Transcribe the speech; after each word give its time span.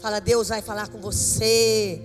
Fala, 0.00 0.20
Deus 0.20 0.48
vai 0.48 0.62
falar 0.62 0.88
com 0.88 1.00
você. 1.00 2.00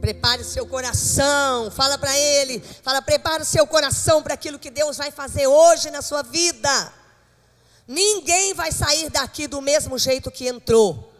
Prepare 0.00 0.44
seu 0.44 0.66
coração. 0.66 1.70
Fala 1.70 1.98
para 1.98 2.16
Ele. 2.16 2.60
Fala, 2.82 3.02
prepare 3.02 3.42
o 3.42 3.46
seu 3.46 3.66
coração 3.66 4.22
para 4.22 4.34
aquilo 4.34 4.58
que 4.58 4.70
Deus 4.70 4.98
vai 4.98 5.10
fazer 5.10 5.46
hoje 5.46 5.90
na 5.90 6.00
sua 6.00 6.22
vida. 6.22 6.92
Ninguém 7.88 8.54
vai 8.54 8.70
sair 8.70 9.10
daqui 9.10 9.46
do 9.46 9.60
mesmo 9.60 9.98
jeito 9.98 10.30
que 10.30 10.46
entrou. 10.46 11.12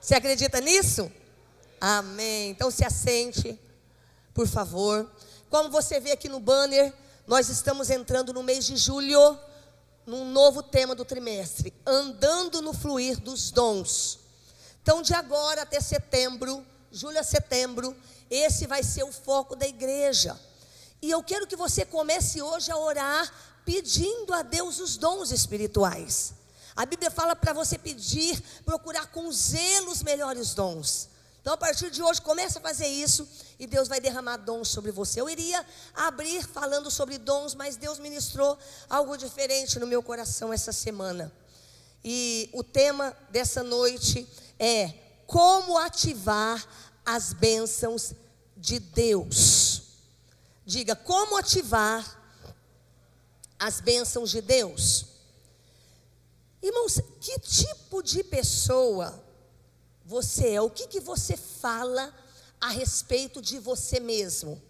Você 0.00 0.14
acredita 0.14 0.60
nisso? 0.60 1.10
Amém. 1.80 2.50
Então 2.50 2.70
se 2.70 2.84
assente, 2.84 3.58
por 4.34 4.48
favor. 4.48 5.10
Como 5.48 5.70
você 5.70 6.00
vê 6.00 6.10
aqui 6.10 6.28
no 6.28 6.40
banner, 6.40 6.92
nós 7.26 7.48
estamos 7.48 7.88
entrando 7.88 8.32
no 8.32 8.42
mês 8.42 8.66
de 8.66 8.76
julho, 8.76 9.38
num 10.06 10.24
novo 10.24 10.62
tema 10.62 10.94
do 10.94 11.04
trimestre, 11.04 11.72
andando 11.86 12.60
no 12.60 12.72
fluir 12.72 13.20
dos 13.20 13.50
dons. 13.50 14.19
Então, 14.90 15.02
de 15.02 15.14
agora 15.14 15.62
até 15.62 15.80
setembro, 15.80 16.66
julho 16.90 17.20
a 17.20 17.22
setembro, 17.22 17.96
esse 18.28 18.66
vai 18.66 18.82
ser 18.82 19.04
o 19.04 19.12
foco 19.12 19.54
da 19.54 19.64
igreja. 19.64 20.36
E 21.00 21.08
eu 21.08 21.22
quero 21.22 21.46
que 21.46 21.54
você 21.54 21.84
comece 21.84 22.42
hoje 22.42 22.72
a 22.72 22.76
orar 22.76 23.32
pedindo 23.64 24.34
a 24.34 24.42
Deus 24.42 24.80
os 24.80 24.96
dons 24.96 25.30
espirituais. 25.30 26.34
A 26.74 26.84
Bíblia 26.84 27.08
fala 27.08 27.36
para 27.36 27.52
você 27.52 27.78
pedir, 27.78 28.42
procurar 28.64 29.06
com 29.12 29.30
zelo 29.30 29.92
os 29.92 30.02
melhores 30.02 30.54
dons. 30.54 31.08
Então, 31.40 31.52
a 31.52 31.56
partir 31.56 31.88
de 31.88 32.02
hoje, 32.02 32.20
comece 32.20 32.58
a 32.58 32.60
fazer 32.60 32.88
isso 32.88 33.28
e 33.60 33.68
Deus 33.68 33.86
vai 33.86 34.00
derramar 34.00 34.38
dons 34.38 34.70
sobre 34.70 34.90
você. 34.90 35.20
Eu 35.20 35.30
iria 35.30 35.64
abrir 35.94 36.44
falando 36.44 36.90
sobre 36.90 37.16
dons, 37.16 37.54
mas 37.54 37.76
Deus 37.76 38.00
ministrou 38.00 38.58
algo 38.88 39.16
diferente 39.16 39.78
no 39.78 39.86
meu 39.86 40.02
coração 40.02 40.52
essa 40.52 40.72
semana. 40.72 41.32
E 42.04 42.50
o 42.52 42.64
tema 42.64 43.16
dessa 43.30 43.62
noite 43.62 44.26
é 44.60 44.92
como 45.26 45.78
ativar 45.78 46.64
as 47.04 47.32
bênçãos 47.32 48.12
de 48.56 48.78
Deus. 48.78 49.82
Diga, 50.66 50.94
como 50.94 51.38
ativar 51.38 52.04
as 53.58 53.80
bênçãos 53.80 54.30
de 54.30 54.42
Deus. 54.42 55.06
Irmãos, 56.62 57.00
que 57.20 57.38
tipo 57.38 58.02
de 58.02 58.22
pessoa 58.22 59.24
você 60.04 60.54
é? 60.54 60.60
O 60.60 60.68
que, 60.68 60.86
que 60.86 61.00
você 61.00 61.36
fala 61.36 62.14
a 62.60 62.68
respeito 62.68 63.40
de 63.40 63.58
você 63.58 63.98
mesmo? 63.98 64.60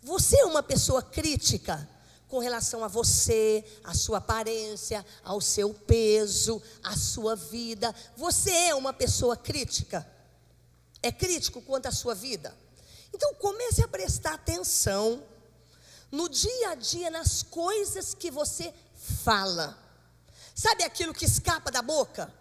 Você 0.00 0.38
é 0.38 0.44
uma 0.44 0.62
pessoa 0.62 1.02
crítica 1.02 1.88
com 2.32 2.38
relação 2.38 2.82
a 2.82 2.88
você, 2.88 3.62
a 3.84 3.92
sua 3.92 4.16
aparência, 4.16 5.04
ao 5.22 5.38
seu 5.38 5.74
peso, 5.74 6.62
à 6.82 6.96
sua 6.96 7.36
vida. 7.36 7.94
Você 8.16 8.50
é 8.50 8.74
uma 8.74 8.90
pessoa 8.90 9.36
crítica? 9.36 10.10
É 11.02 11.12
crítico 11.12 11.60
quanto 11.60 11.88
à 11.88 11.92
sua 11.92 12.14
vida? 12.14 12.56
Então 13.12 13.34
comece 13.34 13.84
a 13.84 13.88
prestar 13.88 14.32
atenção 14.32 15.22
no 16.10 16.26
dia 16.26 16.70
a 16.70 16.74
dia, 16.74 17.10
nas 17.10 17.42
coisas 17.42 18.14
que 18.14 18.30
você 18.30 18.72
fala. 19.22 19.78
Sabe 20.54 20.84
aquilo 20.84 21.12
que 21.12 21.26
escapa 21.26 21.70
da 21.70 21.82
boca? 21.82 22.32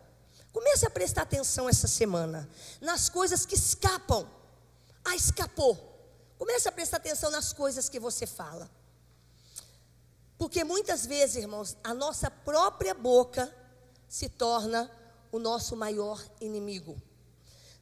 Comece 0.54 0.86
a 0.86 0.90
prestar 0.90 1.24
atenção 1.24 1.68
essa 1.68 1.90
semana 1.90 2.50
nas 2.80 3.10
coisas 3.10 3.46
que 3.46 3.56
escapam. 3.56 4.26
Ah, 5.04 5.18
escapou. 5.18 5.76
Comece 6.38 6.70
a 6.70 6.72
prestar 6.72 6.96
atenção 6.96 7.30
nas 7.30 7.52
coisas 7.52 7.90
que 7.90 8.00
você 8.00 8.26
fala. 8.26 8.72
Porque 10.42 10.64
muitas 10.64 11.06
vezes, 11.06 11.36
irmãos, 11.36 11.78
a 11.84 11.94
nossa 11.94 12.32
própria 12.32 12.96
boca 12.96 13.56
se 14.10 14.28
torna 14.28 14.90
o 15.32 15.38
nosso 15.38 15.76
maior 15.76 16.20
inimigo. 16.42 17.00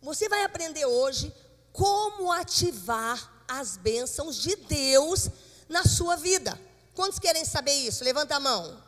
Você 0.01 0.27
vai 0.27 0.43
aprender 0.43 0.85
hoje 0.85 1.33
como 1.71 2.29
ativar 2.33 3.45
as 3.47 3.77
bênçãos 3.77 4.35
de 4.35 4.57
Deus 4.57 5.29
na 5.69 5.85
sua 5.85 6.17
vida. 6.17 6.59
Quantos 6.93 7.17
querem 7.17 7.45
saber 7.45 7.71
isso? 7.71 8.03
Levanta 8.03 8.35
a 8.35 8.41
mão. 8.41 8.83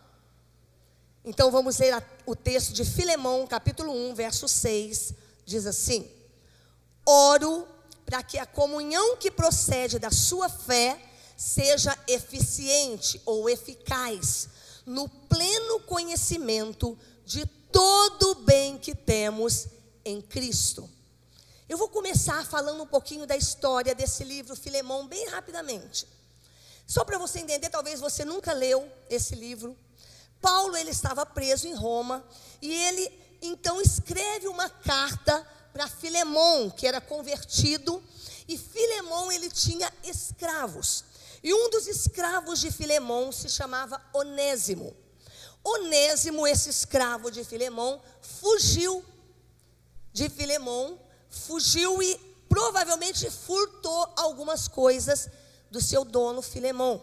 Então 1.24 1.50
vamos 1.50 1.78
ler 1.78 1.96
o 2.26 2.36
texto 2.36 2.74
de 2.74 2.84
Filemão, 2.84 3.48
capítulo 3.48 3.94
1, 3.94 4.16
verso 4.16 4.50
6. 4.50 5.14
Diz 5.46 5.66
assim: 5.66 6.12
Oro 7.06 7.66
para 8.06 8.22
que 8.22 8.38
a 8.38 8.46
comunhão 8.46 9.16
que 9.16 9.32
procede 9.32 9.98
da 9.98 10.12
sua 10.12 10.50
fé 10.50 11.11
seja 11.42 11.98
eficiente 12.08 13.20
ou 13.26 13.50
eficaz 13.50 14.48
no 14.86 15.10
pleno 15.10 15.80
conhecimento 15.80 16.96
de 17.26 17.48
todo 17.48 18.30
o 18.30 18.36
bem 18.36 18.78
que 18.78 18.94
temos 18.94 19.66
em 20.06 20.22
Cristo. 20.22 20.88
Eu 21.68 21.80
vou 21.80 21.90
começar 21.90 22.46
falando 22.46 22.84
um 22.84 22.86
pouquinho 22.86 23.26
da 23.26 23.36
história 23.36 23.96
desse 23.96 24.24
livro 24.24 24.56
Filemão 24.56 25.08
bem 25.08 25.30
rapidamente. 25.30 26.08
Só 26.86 27.04
para 27.04 27.18
você 27.18 27.40
entender, 27.40 27.72
talvez 27.72 28.00
você 28.00 28.24
nunca 28.24 28.54
leu 28.54 28.88
esse 29.10 29.34
livro. 29.34 29.76
Paulo 30.40 30.78
ele 30.78 30.92
estava 30.92 31.26
preso 31.26 31.68
em 31.68 31.74
Roma 31.74 32.24
e 32.62 32.72
ele 32.72 33.12
então 33.42 33.82
escreve 33.82 34.48
uma 34.48 34.70
carta 34.70 35.44
para 35.74 35.88
Filemão, 35.88 36.70
que 36.70 36.86
era 36.86 37.02
convertido, 37.02 38.04
e 38.48 38.60
Filemão 38.60 39.32
ele 39.32 39.50
tinha 39.50 39.92
escravos. 40.04 41.10
E 41.44 41.54
um 41.54 41.70
dos 41.70 41.88
escravos 41.88 42.60
de 42.60 42.72
Filemão 42.72 43.32
se 43.32 43.50
chamava 43.50 44.02
Onésimo. 44.14 44.96
Onésimo, 45.64 46.48
esse 46.48 46.70
escravo 46.70 47.32
de 47.32 47.44
Filemão, 47.44 48.02
fugiu 48.22 49.04
de 50.14 50.30
Filemão, 50.30 51.00
fugiu 51.30 52.02
e 52.02 52.16
provavelmente 52.50 53.30
furtou 53.30 54.12
algumas 54.16 54.68
coisas 54.68 55.30
do 55.70 55.80
seu 55.80 56.04
dono 56.04 56.42
Filemão. 56.42 57.02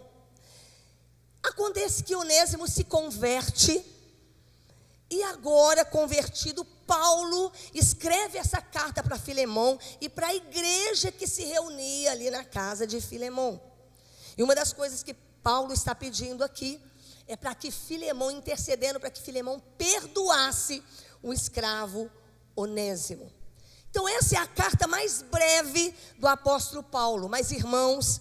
Acontece 1.42 2.02
que 2.02 2.14
Onésimo 2.14 2.68
se 2.68 2.84
converte 2.84 3.84
e 5.10 5.22
agora 5.22 5.84
convertido 5.84 6.64
Paulo 6.64 7.50
escreve 7.72 8.38
essa 8.38 8.60
carta 8.60 9.02
para 9.02 9.18
Filemão 9.18 9.78
e 10.00 10.08
para 10.08 10.28
a 10.28 10.34
igreja 10.34 11.10
que 11.10 11.26
se 11.26 11.44
reunia 11.44 12.12
ali 12.12 12.30
na 12.30 12.44
casa 12.44 12.86
de 12.86 13.00
Filemão. 13.00 13.67
E 14.38 14.42
uma 14.42 14.54
das 14.54 14.72
coisas 14.72 15.02
que 15.02 15.12
Paulo 15.42 15.72
está 15.72 15.96
pedindo 15.96 16.44
aqui 16.44 16.80
é 17.26 17.36
para 17.36 17.56
que 17.56 17.72
Filemão 17.72 18.30
intercedendo 18.30 19.00
para 19.00 19.10
que 19.10 19.20
Filemão 19.20 19.60
perdoasse 19.76 20.82
o 21.20 21.32
escravo 21.32 22.08
Onésimo. 22.54 23.30
Então 23.90 24.08
essa 24.08 24.36
é 24.36 24.38
a 24.38 24.46
carta 24.46 24.86
mais 24.86 25.22
breve 25.22 25.92
do 26.18 26.28
apóstolo 26.28 26.84
Paulo, 26.84 27.28
mas 27.28 27.50
irmãos, 27.50 28.20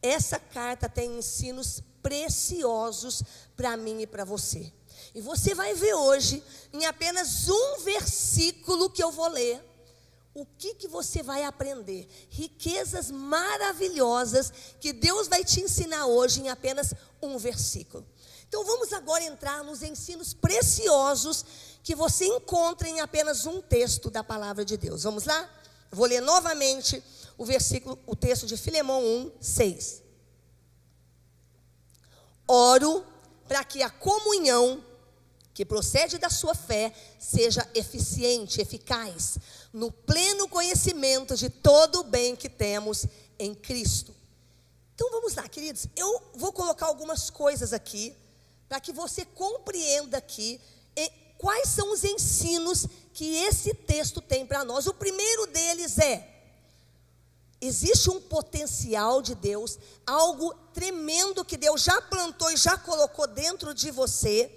essa 0.00 0.38
carta 0.38 0.88
tem 0.88 1.18
ensinos 1.18 1.82
preciosos 2.02 3.22
para 3.56 3.76
mim 3.76 4.02
e 4.02 4.06
para 4.06 4.24
você. 4.24 4.72
E 5.14 5.20
você 5.20 5.54
vai 5.54 5.74
ver 5.74 5.94
hoje, 5.94 6.42
em 6.72 6.86
apenas 6.86 7.48
um 7.48 7.78
versículo 7.82 8.90
que 8.90 9.02
eu 9.02 9.10
vou 9.10 9.28
ler, 9.28 9.60
o 10.40 10.46
que, 10.58 10.74
que 10.74 10.88
você 10.88 11.22
vai 11.22 11.44
aprender. 11.44 12.08
Riquezas 12.30 13.10
maravilhosas 13.10 14.52
que 14.80 14.92
Deus 14.92 15.28
vai 15.28 15.44
te 15.44 15.60
ensinar 15.60 16.06
hoje 16.06 16.40
em 16.40 16.48
apenas 16.48 16.94
um 17.20 17.36
versículo. 17.38 18.06
Então 18.48 18.64
vamos 18.64 18.92
agora 18.92 19.24
entrar 19.24 19.62
nos 19.62 19.82
ensinos 19.82 20.32
preciosos 20.32 21.44
que 21.82 21.94
você 21.94 22.26
encontra 22.26 22.88
em 22.88 23.00
apenas 23.00 23.46
um 23.46 23.60
texto 23.60 24.10
da 24.10 24.24
palavra 24.24 24.64
de 24.64 24.76
Deus. 24.76 25.02
Vamos 25.02 25.24
lá? 25.24 25.48
Vou 25.90 26.06
ler 26.06 26.20
novamente 26.20 27.02
o 27.36 27.44
versículo, 27.44 27.98
o 28.06 28.16
texto 28.16 28.46
de 28.46 28.56
Filemão 28.56 29.02
1, 29.02 29.32
6. 29.40 30.02
Oro 32.46 33.04
para 33.46 33.64
que 33.64 33.82
a 33.82 33.90
comunhão 33.90 34.84
que 35.52 35.64
procede 35.64 36.18
da 36.18 36.30
sua 36.30 36.54
fé 36.54 36.94
seja 37.18 37.68
eficiente, 37.74 38.60
eficaz, 38.60 39.38
no 39.72 39.92
pleno 39.92 40.48
conhecimento 40.48 41.36
de 41.36 41.50
todo 41.50 42.00
o 42.00 42.04
bem 42.04 42.34
que 42.34 42.48
temos 42.48 43.06
em 43.38 43.54
Cristo. 43.54 44.14
Então 44.94 45.10
vamos 45.10 45.34
lá, 45.34 45.48
queridos. 45.48 45.86
Eu 45.94 46.22
vou 46.34 46.52
colocar 46.52 46.86
algumas 46.86 47.30
coisas 47.30 47.72
aqui 47.72 48.16
para 48.68 48.80
que 48.80 48.92
você 48.92 49.24
compreenda 49.24 50.18
aqui 50.18 50.60
quais 51.38 51.68
são 51.68 51.92
os 51.92 52.02
ensinos 52.02 52.86
que 53.14 53.36
esse 53.36 53.72
texto 53.72 54.20
tem 54.20 54.44
para 54.44 54.64
nós. 54.64 54.86
O 54.86 54.94
primeiro 54.94 55.46
deles 55.46 55.96
é 55.98 56.34
Existe 57.60 58.08
um 58.08 58.20
potencial 58.20 59.20
de 59.20 59.34
Deus, 59.34 59.80
algo 60.06 60.54
tremendo 60.72 61.44
que 61.44 61.56
Deus 61.56 61.82
já 61.82 62.00
plantou 62.02 62.52
e 62.52 62.56
já 62.56 62.78
colocou 62.78 63.26
dentro 63.26 63.74
de 63.74 63.90
você, 63.90 64.48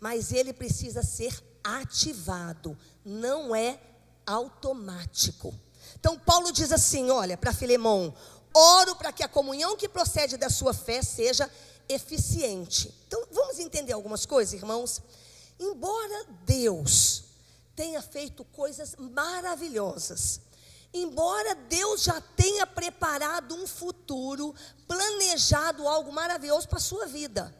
mas 0.00 0.32
ele 0.32 0.54
precisa 0.54 1.02
ser 1.02 1.38
ativado, 1.62 2.74
não 3.04 3.54
é 3.54 3.78
automático. 4.26 5.54
Então, 5.98 6.18
Paulo 6.18 6.52
diz 6.52 6.72
assim: 6.72 7.10
olha, 7.10 7.36
para 7.36 7.52
Filemão, 7.52 8.14
oro 8.52 8.96
para 8.96 9.12
que 9.12 9.22
a 9.22 9.28
comunhão 9.28 9.76
que 9.76 9.88
procede 9.88 10.36
da 10.36 10.50
sua 10.50 10.74
fé 10.74 11.02
seja 11.02 11.50
eficiente. 11.88 12.92
Então, 13.06 13.24
vamos 13.32 13.58
entender 13.58 13.92
algumas 13.92 14.26
coisas, 14.26 14.54
irmãos? 14.54 15.00
Embora 15.58 16.26
Deus 16.44 17.24
tenha 17.74 18.02
feito 18.02 18.44
coisas 18.44 18.96
maravilhosas. 18.96 20.40
Embora 20.92 21.54
Deus 21.54 22.02
já 22.02 22.20
tenha 22.20 22.66
preparado 22.66 23.54
um 23.54 23.66
futuro, 23.66 24.54
planejado 24.88 25.86
algo 25.86 26.10
maravilhoso 26.10 26.68
para 26.68 26.78
a 26.78 26.80
sua 26.80 27.06
vida, 27.06 27.54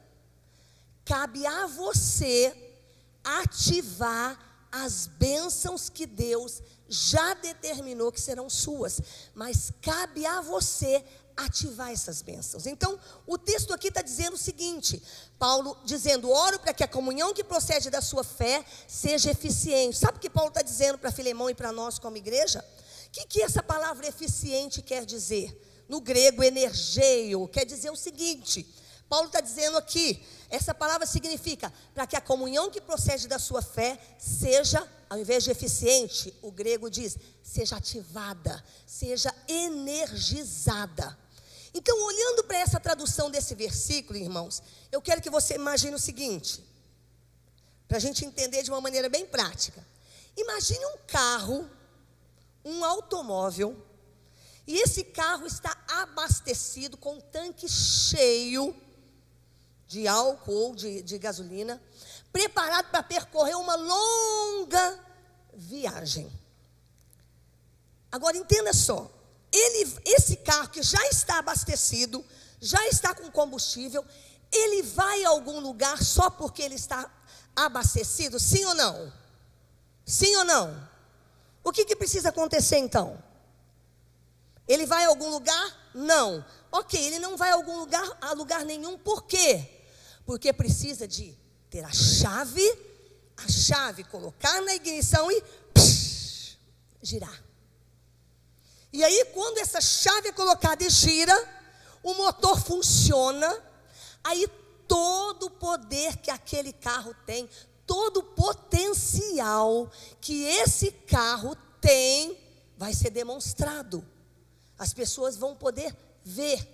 cabe 1.05 1.47
a 1.47 1.67
você 1.67 2.75
ativar 3.23 4.46
as 4.85 5.07
bênçãos 5.07 5.89
que 5.89 6.07
Deus 6.07 6.63
já 6.89 7.35
determinou 7.35 8.13
que 8.13 8.21
serão 8.21 8.49
suas, 8.49 9.01
mas 9.35 9.73
cabe 9.81 10.27
a 10.27 10.41
você 10.41 11.03
ativar 11.37 11.91
essas 11.91 12.23
bênçãos. 12.23 12.67
Então, 12.67 12.99
o 13.27 13.37
texto 13.37 13.73
aqui 13.73 13.89
está 13.89 14.03
dizendo 14.03 14.35
o 14.35 14.39
seguinte: 14.39 15.03
Paulo 15.39 15.77
dizendo, 15.85 16.31
oro 16.31 16.59
para 16.59 16.75
que 16.75 16.85
a 16.85 16.89
comunhão 16.89 17.35
que 17.35 17.45
procede 17.45 17.91
da 17.91 18.01
sua 18.01 18.25
fé 18.25 18.65
seja 18.87 19.31
eficiente. 19.31 19.97
Sabe 19.97 20.19
o 20.19 20.21
que 20.21 20.31
Paulo 20.31 20.49
está 20.49 20.63
dizendo 20.63 20.99
para 20.99 21.13
Filemão 21.13 21.51
e 21.51 21.55
para 21.55 21.73
nós 21.73 21.99
como 21.99 22.17
igreja? 22.17 22.65
O 23.07 23.11
que, 23.11 23.27
que 23.27 23.43
essa 23.43 23.63
palavra 23.63 24.07
eficiente 24.07 24.83
quer 24.83 25.05
dizer? 25.05 25.63
No 25.89 26.01
grego, 26.01 26.43
energeio, 26.43 27.49
quer 27.49 27.65
dizer 27.65 27.91
o 27.91 27.97
seguinte: 27.97 28.67
Paulo 29.09 29.27
está 29.27 29.41
dizendo 29.41 29.79
aqui, 29.79 30.21
essa 30.51 30.75
palavra 30.75 31.07
significa 31.07 31.73
para 31.95 32.07
que 32.07 32.17
a 32.17 32.21
comunhão 32.21 32.71
que 32.71 32.81
procede 32.81 33.29
da 33.29 33.39
sua 33.39 33.63
fé 33.63 33.99
seja, 34.19 34.87
ao 35.09 35.19
invés 35.19 35.45
de 35.45 35.51
eficiente, 35.51 36.35
o 36.43 36.51
grego 36.51 36.91
diz, 36.91 37.17
seja 37.43 37.77
ativada, 37.77 38.65
seja 38.85 39.33
energizada. 39.47 41.17
Então, 41.73 41.97
olhando 42.05 42.45
para 42.45 42.59
essa 42.59 42.81
tradução 42.81 43.31
desse 43.31 43.55
versículo, 43.55 44.19
irmãos, 44.19 44.63
eu 44.91 45.01
quero 45.01 45.21
que 45.21 45.31
você 45.31 45.55
imagine 45.55 45.95
o 45.95 46.01
seguinte, 46.01 46.65
para 47.87 47.99
a 47.99 48.01
gente 48.01 48.25
entender 48.25 48.63
de 48.65 48.71
uma 48.71 48.81
maneira 48.81 49.09
bem 49.09 49.25
prática. 49.27 49.87
Imagine 50.37 50.85
um 50.87 50.99
carro, 51.07 51.71
um 52.65 52.85
automóvel, 52.85 53.77
e 54.67 54.79
esse 54.79 55.05
carro 55.05 55.47
está 55.47 55.77
abastecido 55.87 56.97
com 56.97 57.15
um 57.15 57.21
tanque 57.21 57.69
cheio 57.69 58.75
de 59.87 60.07
álcool 60.09 60.53
ou 60.53 60.75
de, 60.75 61.03
de 61.03 61.19
gasolina, 61.19 61.81
preparado 62.33 62.91
para 62.91 63.03
percorrer 63.03 63.57
uma 63.57 63.77
longa 63.77 64.99
viagem. 65.55 66.31
Agora 68.11 68.37
entenda 68.37 68.73
só, 68.73 69.11
ele, 69.53 69.95
esse 70.05 70.37
carro 70.37 70.69
que 70.69 70.83
já 70.83 71.05
está 71.09 71.39
abastecido, 71.39 72.25
já 72.61 72.87
está 72.89 73.15
com 73.15 73.31
combustível, 73.31 74.05
ele 74.53 74.83
vai 74.83 75.25
a 75.25 75.29
algum 75.31 75.61
lugar 75.61 76.03
só 76.03 76.31
porque 76.31 76.63
ele 76.63 76.75
está 76.75 77.11
abastecido? 77.55 78.39
Sim 78.39 78.65
ou 78.65 78.75
não? 78.75 79.13
Sim 80.05 80.35
ou 80.37 80.45
não? 80.45 80.89
O 81.65 81.73
que, 81.73 81.85
que 81.85 81.97
precisa 81.97 82.29
acontecer 82.29 82.79
então? 82.79 83.23
Ele 84.69 84.87
vai 84.87 85.05
a 85.05 85.09
algum 85.09 85.31
lugar? 85.31 85.91
Não. 85.95 86.45
Ok, 86.71 87.01
ele 87.01 87.19
não 87.19 87.37
vai 87.37 87.51
a 87.51 87.55
algum 87.55 87.79
lugar, 87.79 88.07
a 88.21 88.33
lugar 88.33 88.65
nenhum, 88.65 88.99
por 88.99 89.25
quê? 89.25 89.76
Porque 90.27 90.53
precisa 90.53 91.09
de 91.09 91.35
ter 91.71 91.85
a 91.85 91.93
chave, 91.93 92.79
a 93.37 93.49
chave 93.49 94.05
colocar 94.05 94.61
na 94.61 94.75
ignição 94.75 95.31
e 95.31 95.43
girar. 97.01 97.43
E 98.93 99.05
aí, 99.05 99.25
quando 99.33 99.59
essa 99.59 99.81
chave 99.81 100.29
é 100.29 100.33
colocada 100.33 100.83
e 100.85 100.91
gira, 100.91 101.35
o 102.03 102.15
motor 102.15 102.61
funciona, 102.61 103.63
aí 104.25 104.49
todo 104.89 105.47
o 105.47 105.51
poder 105.51 106.17
que 106.17 106.31
aquele 106.31 106.73
carro 106.73 107.15
tem, 107.25 107.49
todo 107.87 108.19
o 108.19 108.23
potencial 108.23 109.91
que 110.21 110.45
esse 110.45 110.91
carro 110.91 111.57
tem, 111.81 112.39
vai 112.77 112.93
ser 112.95 113.11
demonstrado. 113.11 114.05
As 114.79 114.93
pessoas 114.93 115.37
vão 115.37 115.55
poder 115.55 115.97
ver. 116.25 116.67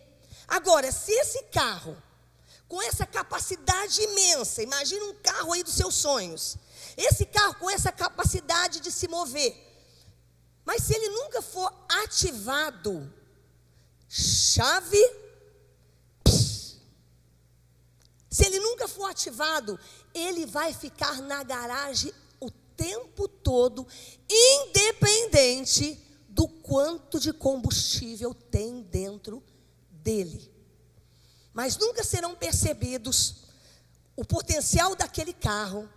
Agora, 0.48 0.90
se 0.90 1.12
esse 1.12 1.42
carro, 1.44 1.96
com 2.72 2.80
essa 2.80 3.04
capacidade 3.04 4.00
imensa, 4.00 4.62
imagine 4.62 5.02
um 5.02 5.14
carro 5.16 5.52
aí 5.52 5.62
dos 5.62 5.74
seus 5.74 5.94
sonhos, 5.94 6.56
esse 6.96 7.26
carro 7.26 7.56
com 7.56 7.68
essa 7.68 7.92
capacidade 7.92 8.80
de 8.80 8.90
se 8.90 9.06
mover, 9.08 9.54
mas 10.64 10.82
se 10.82 10.94
ele 10.94 11.10
nunca 11.10 11.42
for 11.42 11.70
ativado, 12.02 13.12
chave, 14.08 14.96
se 18.30 18.46
ele 18.46 18.58
nunca 18.58 18.88
for 18.88 19.04
ativado, 19.04 19.78
ele 20.14 20.46
vai 20.46 20.72
ficar 20.72 21.20
na 21.20 21.42
garagem 21.42 22.10
o 22.40 22.50
tempo 22.50 23.28
todo, 23.28 23.86
independente 24.30 26.02
do 26.26 26.48
quanto 26.48 27.20
de 27.20 27.34
combustível 27.34 28.32
tem 28.32 28.80
dentro 28.80 29.42
dele. 29.90 30.50
Mas 31.52 31.76
nunca 31.76 32.02
serão 32.02 32.34
percebidos 32.34 33.44
o 34.16 34.24
potencial 34.24 34.94
daquele 34.94 35.32
carro, 35.32 35.88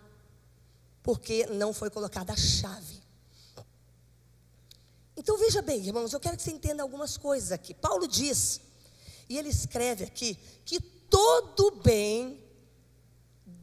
porque 1.02 1.46
não 1.46 1.72
foi 1.72 1.90
colocada 1.90 2.32
a 2.32 2.36
chave. 2.36 3.02
Então 5.16 5.38
veja 5.38 5.62
bem, 5.62 5.86
irmãos, 5.86 6.12
eu 6.12 6.20
quero 6.20 6.36
que 6.36 6.42
você 6.42 6.50
entenda 6.50 6.82
algumas 6.82 7.16
coisas 7.16 7.52
aqui. 7.52 7.72
Paulo 7.72 8.06
diz, 8.06 8.60
e 9.28 9.38
ele 9.38 9.48
escreve 9.48 10.04
aqui, 10.04 10.38
que 10.64 10.80
todo 10.80 11.70
bem 11.82 12.44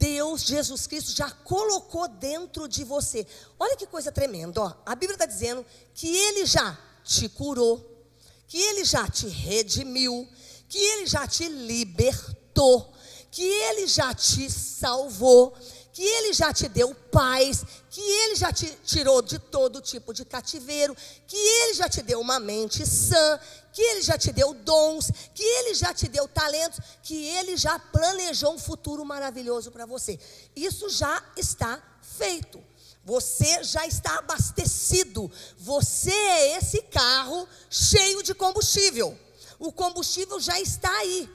Deus, 0.04 0.42
Jesus 0.42 0.86
Cristo, 0.86 1.12
já 1.12 1.30
colocou 1.30 2.08
dentro 2.08 2.68
de 2.68 2.84
você. 2.84 3.26
Olha 3.58 3.76
que 3.76 3.86
coisa 3.86 4.10
tremenda, 4.10 4.60
ó. 4.60 4.74
A 4.84 4.94
Bíblia 4.94 5.14
está 5.14 5.24
dizendo 5.24 5.64
que 5.94 6.08
Ele 6.08 6.44
já 6.44 6.78
te 7.02 7.28
curou, 7.28 8.06
que 8.46 8.58
Ele 8.58 8.84
já 8.84 9.08
te 9.08 9.28
redimiu, 9.28 10.28
que 10.68 10.78
Ele 10.78 11.06
já 11.06 11.26
te 11.26 11.48
libertou, 11.48 12.92
que 13.30 13.42
Ele 13.42 13.86
já 13.86 14.14
te 14.14 14.50
salvou, 14.50 15.56
que 15.92 16.02
Ele 16.02 16.32
já 16.32 16.52
te 16.52 16.68
deu 16.68 16.94
paz, 17.10 17.64
que 17.88 18.00
Ele 18.00 18.34
já 18.34 18.52
te 18.52 18.66
tirou 18.84 19.22
de 19.22 19.38
todo 19.38 19.80
tipo 19.80 20.12
de 20.12 20.24
cativeiro, 20.24 20.96
que 21.26 21.36
Ele 21.36 21.74
já 21.74 21.88
te 21.88 22.02
deu 22.02 22.20
uma 22.20 22.40
mente 22.40 22.84
sã, 22.84 23.38
que 23.72 23.80
Ele 23.80 24.02
já 24.02 24.18
te 24.18 24.32
deu 24.32 24.52
dons, 24.52 25.10
que 25.32 25.42
Ele 25.42 25.74
já 25.74 25.94
te 25.94 26.08
deu 26.08 26.26
talentos, 26.26 26.80
que 27.02 27.26
Ele 27.26 27.56
já 27.56 27.78
planejou 27.78 28.54
um 28.54 28.58
futuro 28.58 29.04
maravilhoso 29.04 29.70
para 29.70 29.86
você. 29.86 30.18
Isso 30.56 30.88
já 30.88 31.22
está 31.36 31.80
feito. 32.18 32.62
Você 33.04 33.62
já 33.62 33.86
está 33.86 34.18
abastecido. 34.18 35.30
Você 35.58 36.10
é 36.10 36.56
esse 36.58 36.82
carro 36.82 37.46
cheio 37.68 38.22
de 38.22 38.34
combustível. 38.34 39.16
O 39.58 39.72
combustível 39.72 40.40
já 40.40 40.60
está 40.60 40.90
aí. 40.98 41.28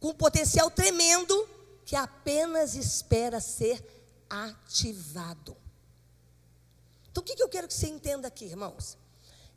Com 0.00 0.08
um 0.08 0.14
potencial 0.14 0.70
tremendo 0.70 1.48
que 1.84 1.96
apenas 1.96 2.74
espera 2.74 3.40
ser 3.40 3.82
ativado. 4.28 5.56
Então, 7.10 7.22
o 7.22 7.24
que, 7.24 7.40
eu 7.40 7.48
quero 7.48 7.68
que 7.68 7.74
você 7.74 7.86
entenda 7.86 8.26
aqui, 8.28 8.46
irmãos? 8.46 8.98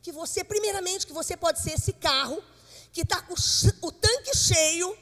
Que 0.01 0.11
você, 0.11 0.43
primeiramente, 0.43 1.07
que 1.07 1.13
você 1.13 1.35
pode 1.35 1.59
ser 1.59 1.71
esse 1.71 1.93
carro 1.93 2.41
que 2.91 3.01
está 3.01 3.21
com 3.21 3.33
o 3.81 3.91
tanque 3.91 4.35
cheio, 4.35 4.97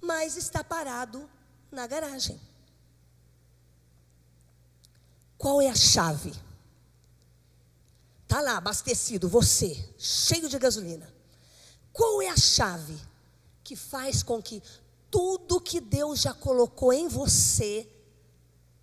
mas 0.00 0.36
está 0.36 0.64
parado 0.64 1.28
na 1.70 1.86
garagem. 1.86 2.40
Qual 5.38 5.60
é 5.60 5.68
a 5.68 5.74
chave? 5.74 6.32
Está 8.26 8.40
lá, 8.40 8.56
abastecido, 8.56 9.28
você, 9.28 9.88
cheio 9.96 10.48
de 10.48 10.58
gasolina. 10.58 11.08
Qual 11.92 12.20
é 12.20 12.28
a 12.28 12.36
chave 12.36 12.98
que 13.62 13.76
faz 13.76 14.22
com 14.22 14.42
que 14.42 14.60
tudo 15.10 15.60
que 15.60 15.80
Deus 15.80 16.20
já 16.20 16.34
colocou 16.34 16.92
em 16.92 17.06
você 17.06 17.88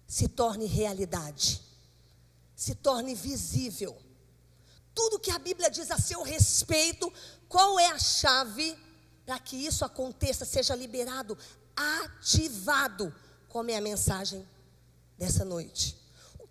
se 0.07 0.27
torne 0.27 0.65
realidade, 0.65 1.61
se 2.55 2.75
torne 2.75 3.15
visível. 3.15 3.97
Tudo 4.93 5.19
que 5.19 5.31
a 5.31 5.39
Bíblia 5.39 5.69
diz 5.69 5.89
a 5.89 5.97
seu 5.97 6.21
respeito, 6.21 7.11
qual 7.49 7.79
é 7.79 7.87
a 7.87 7.99
chave 7.99 8.77
para 9.25 9.39
que 9.39 9.55
isso 9.55 9.83
aconteça, 9.83 10.45
seja 10.45 10.75
liberado, 10.75 11.37
ativado, 11.75 13.13
como 13.49 13.71
é 13.71 13.77
a 13.77 13.81
mensagem 13.81 14.47
dessa 15.17 15.43
noite. 15.43 15.97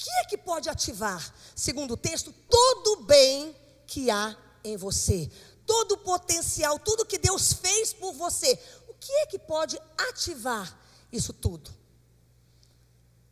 O 0.02 0.04
que 0.04 0.10
é 0.10 0.24
que 0.24 0.36
pode 0.36 0.68
ativar, 0.68 1.32
segundo 1.54 1.94
o 1.94 1.96
texto, 1.96 2.34
todo 2.50 2.94
o 2.94 3.04
bem 3.04 3.54
que 3.86 4.10
há 4.10 4.36
em 4.64 4.76
você, 4.76 5.30
todo 5.64 5.92
o 5.92 5.98
potencial, 5.98 6.76
tudo 6.80 7.06
que 7.06 7.18
Deus 7.18 7.52
fez 7.52 7.92
por 7.92 8.12
você, 8.12 8.58
que 9.02 9.12
é 9.14 9.26
que 9.26 9.38
pode 9.38 9.76
ativar 9.98 10.78
isso 11.10 11.32
tudo? 11.32 11.72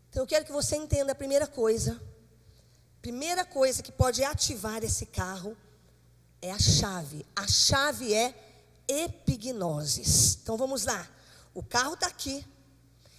Então 0.08 0.24
eu 0.24 0.26
quero 0.26 0.44
que 0.44 0.50
você 0.50 0.74
entenda 0.74 1.12
a 1.12 1.14
primeira 1.14 1.46
coisa. 1.46 2.00
Primeira 3.00 3.44
coisa 3.44 3.80
que 3.80 3.92
pode 3.92 4.24
ativar 4.24 4.82
esse 4.82 5.06
carro 5.06 5.56
é 6.42 6.50
a 6.50 6.58
chave. 6.58 7.24
A 7.36 7.46
chave 7.46 8.12
é 8.12 8.34
epignoses. 8.88 10.40
Então 10.42 10.56
vamos 10.56 10.84
lá. 10.84 11.08
O 11.54 11.62
carro 11.62 11.94
está 11.94 12.08
aqui. 12.08 12.44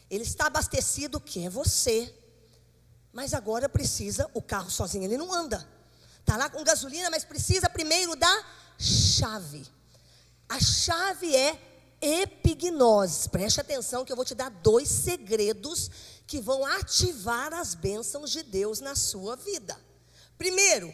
Ele 0.09 0.23
está 0.23 0.47
abastecido, 0.47 1.21
que 1.21 1.45
é 1.45 1.49
você. 1.49 2.13
Mas 3.13 3.33
agora 3.33 3.67
precisa, 3.67 4.29
o 4.33 4.41
carro 4.41 4.69
sozinho 4.69 5.05
ele 5.05 5.17
não 5.17 5.33
anda. 5.33 5.67
Está 6.19 6.37
lá 6.37 6.49
com 6.49 6.63
gasolina, 6.63 7.09
mas 7.09 7.23
precisa 7.23 7.69
primeiro 7.69 8.15
da 8.15 8.45
chave. 8.77 9.65
A 10.47 10.59
chave 10.59 11.35
é 11.35 11.59
epignose. 12.01 13.29
Preste 13.29 13.59
atenção 13.61 14.03
que 14.03 14.11
eu 14.11 14.15
vou 14.15 14.25
te 14.25 14.35
dar 14.35 14.49
dois 14.49 14.87
segredos 14.87 15.89
que 16.25 16.39
vão 16.39 16.65
ativar 16.65 17.53
as 17.53 17.75
bênçãos 17.75 18.31
de 18.31 18.43
Deus 18.43 18.79
na 18.79 18.95
sua 18.95 19.35
vida. 19.35 19.77
Primeiro, 20.37 20.93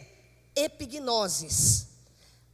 epignoses. 0.54 1.86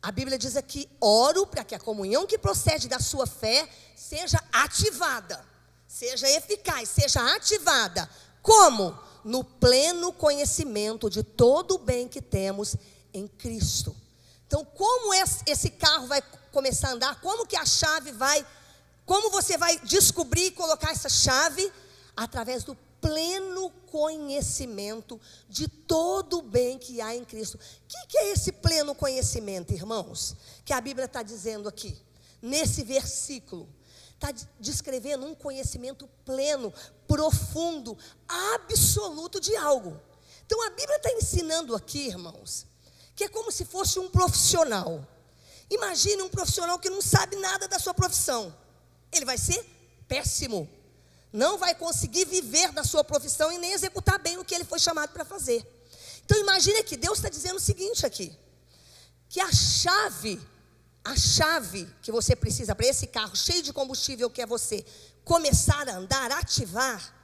A 0.02 0.12
Bíblia 0.12 0.38
diz 0.38 0.56
aqui: 0.56 0.88
oro 1.00 1.46
para 1.46 1.64
que 1.64 1.74
a 1.74 1.80
comunhão 1.80 2.26
que 2.26 2.38
procede 2.38 2.88
da 2.88 3.00
sua 3.00 3.26
fé 3.26 3.68
seja 3.96 4.38
ativada, 4.52 5.44
seja 5.88 6.28
eficaz, 6.28 6.90
seja 6.90 7.34
ativada. 7.34 8.08
Como? 8.42 8.96
No 9.24 9.42
pleno 9.42 10.12
conhecimento 10.12 11.08
de 11.08 11.22
todo 11.22 11.76
o 11.76 11.78
bem 11.78 12.06
que 12.06 12.20
temos 12.20 12.76
em 13.12 13.26
Cristo. 13.26 13.96
Então, 14.46 14.64
como 14.64 15.14
esse 15.14 15.70
carro 15.70 16.06
vai 16.06 16.22
começar 16.52 16.88
a 16.88 16.92
andar? 16.92 17.20
Como 17.20 17.46
que 17.46 17.56
a 17.56 17.64
chave 17.64 18.12
vai? 18.12 18.46
Como 19.06 19.30
você 19.30 19.56
vai 19.56 19.78
descobrir 19.80 20.46
e 20.46 20.50
colocar 20.50 20.92
essa 20.92 21.08
chave? 21.08 21.72
Através 22.16 22.62
do 22.62 22.76
pleno 23.00 23.70
conhecimento 23.90 25.20
de 25.48 25.68
todo 25.68 26.38
o 26.38 26.42
bem 26.42 26.78
que 26.78 27.02
há 27.02 27.14
em 27.14 27.24
Cristo. 27.24 27.56
O 27.56 27.58
que, 27.86 28.06
que 28.08 28.18
é 28.18 28.32
esse 28.32 28.50
pleno 28.50 28.94
conhecimento, 28.94 29.74
irmãos? 29.74 30.34
Que 30.64 30.72
a 30.72 30.80
Bíblia 30.80 31.04
está 31.04 31.22
dizendo 31.22 31.68
aqui, 31.68 31.96
nesse 32.40 32.82
versículo. 32.82 33.68
Está 34.30 34.48
descrevendo 34.58 35.26
um 35.26 35.34
conhecimento 35.34 36.08
pleno, 36.24 36.72
profundo, 37.06 37.96
absoluto 38.28 39.40
de 39.40 39.54
algo. 39.56 40.00
Então 40.46 40.66
a 40.66 40.70
Bíblia 40.70 40.96
está 40.96 41.10
ensinando 41.12 41.74
aqui, 41.74 42.08
irmãos, 42.08 42.66
que 43.14 43.24
é 43.24 43.28
como 43.28 43.52
se 43.52 43.64
fosse 43.64 43.98
um 43.98 44.08
profissional. 44.08 45.06
Imagine 45.70 46.22
um 46.22 46.28
profissional 46.28 46.78
que 46.78 46.88
não 46.88 47.02
sabe 47.02 47.36
nada 47.36 47.68
da 47.68 47.78
sua 47.78 47.92
profissão. 47.92 48.54
Ele 49.12 49.24
vai 49.24 49.38
ser 49.38 49.62
péssimo 50.08 50.68
não 51.34 51.58
vai 51.58 51.74
conseguir 51.74 52.26
viver 52.26 52.70
da 52.70 52.84
sua 52.84 53.02
profissão 53.02 53.50
e 53.50 53.58
nem 53.58 53.72
executar 53.72 54.20
bem 54.20 54.38
o 54.38 54.44
que 54.44 54.54
ele 54.54 54.62
foi 54.62 54.78
chamado 54.78 55.10
para 55.10 55.24
fazer. 55.24 55.66
Então 56.24 56.38
imagine 56.38 56.80
que 56.84 56.96
Deus 56.96 57.18
está 57.18 57.28
dizendo 57.28 57.56
o 57.56 57.60
seguinte 57.60 58.06
aqui: 58.06 58.32
que 59.28 59.40
a 59.40 59.52
chave, 59.52 60.40
a 61.04 61.16
chave 61.16 61.86
que 62.00 62.10
você 62.10 62.34
precisa 62.34 62.74
para 62.74 62.86
esse 62.86 63.06
carro 63.06 63.36
cheio 63.36 63.62
de 63.62 63.72
combustível 63.72 64.30
que 64.30 64.40
é 64.40 64.46
você 64.46 64.84
começar 65.24 65.88
a 65.88 65.96
andar, 65.96 66.32
ativar, 66.32 67.14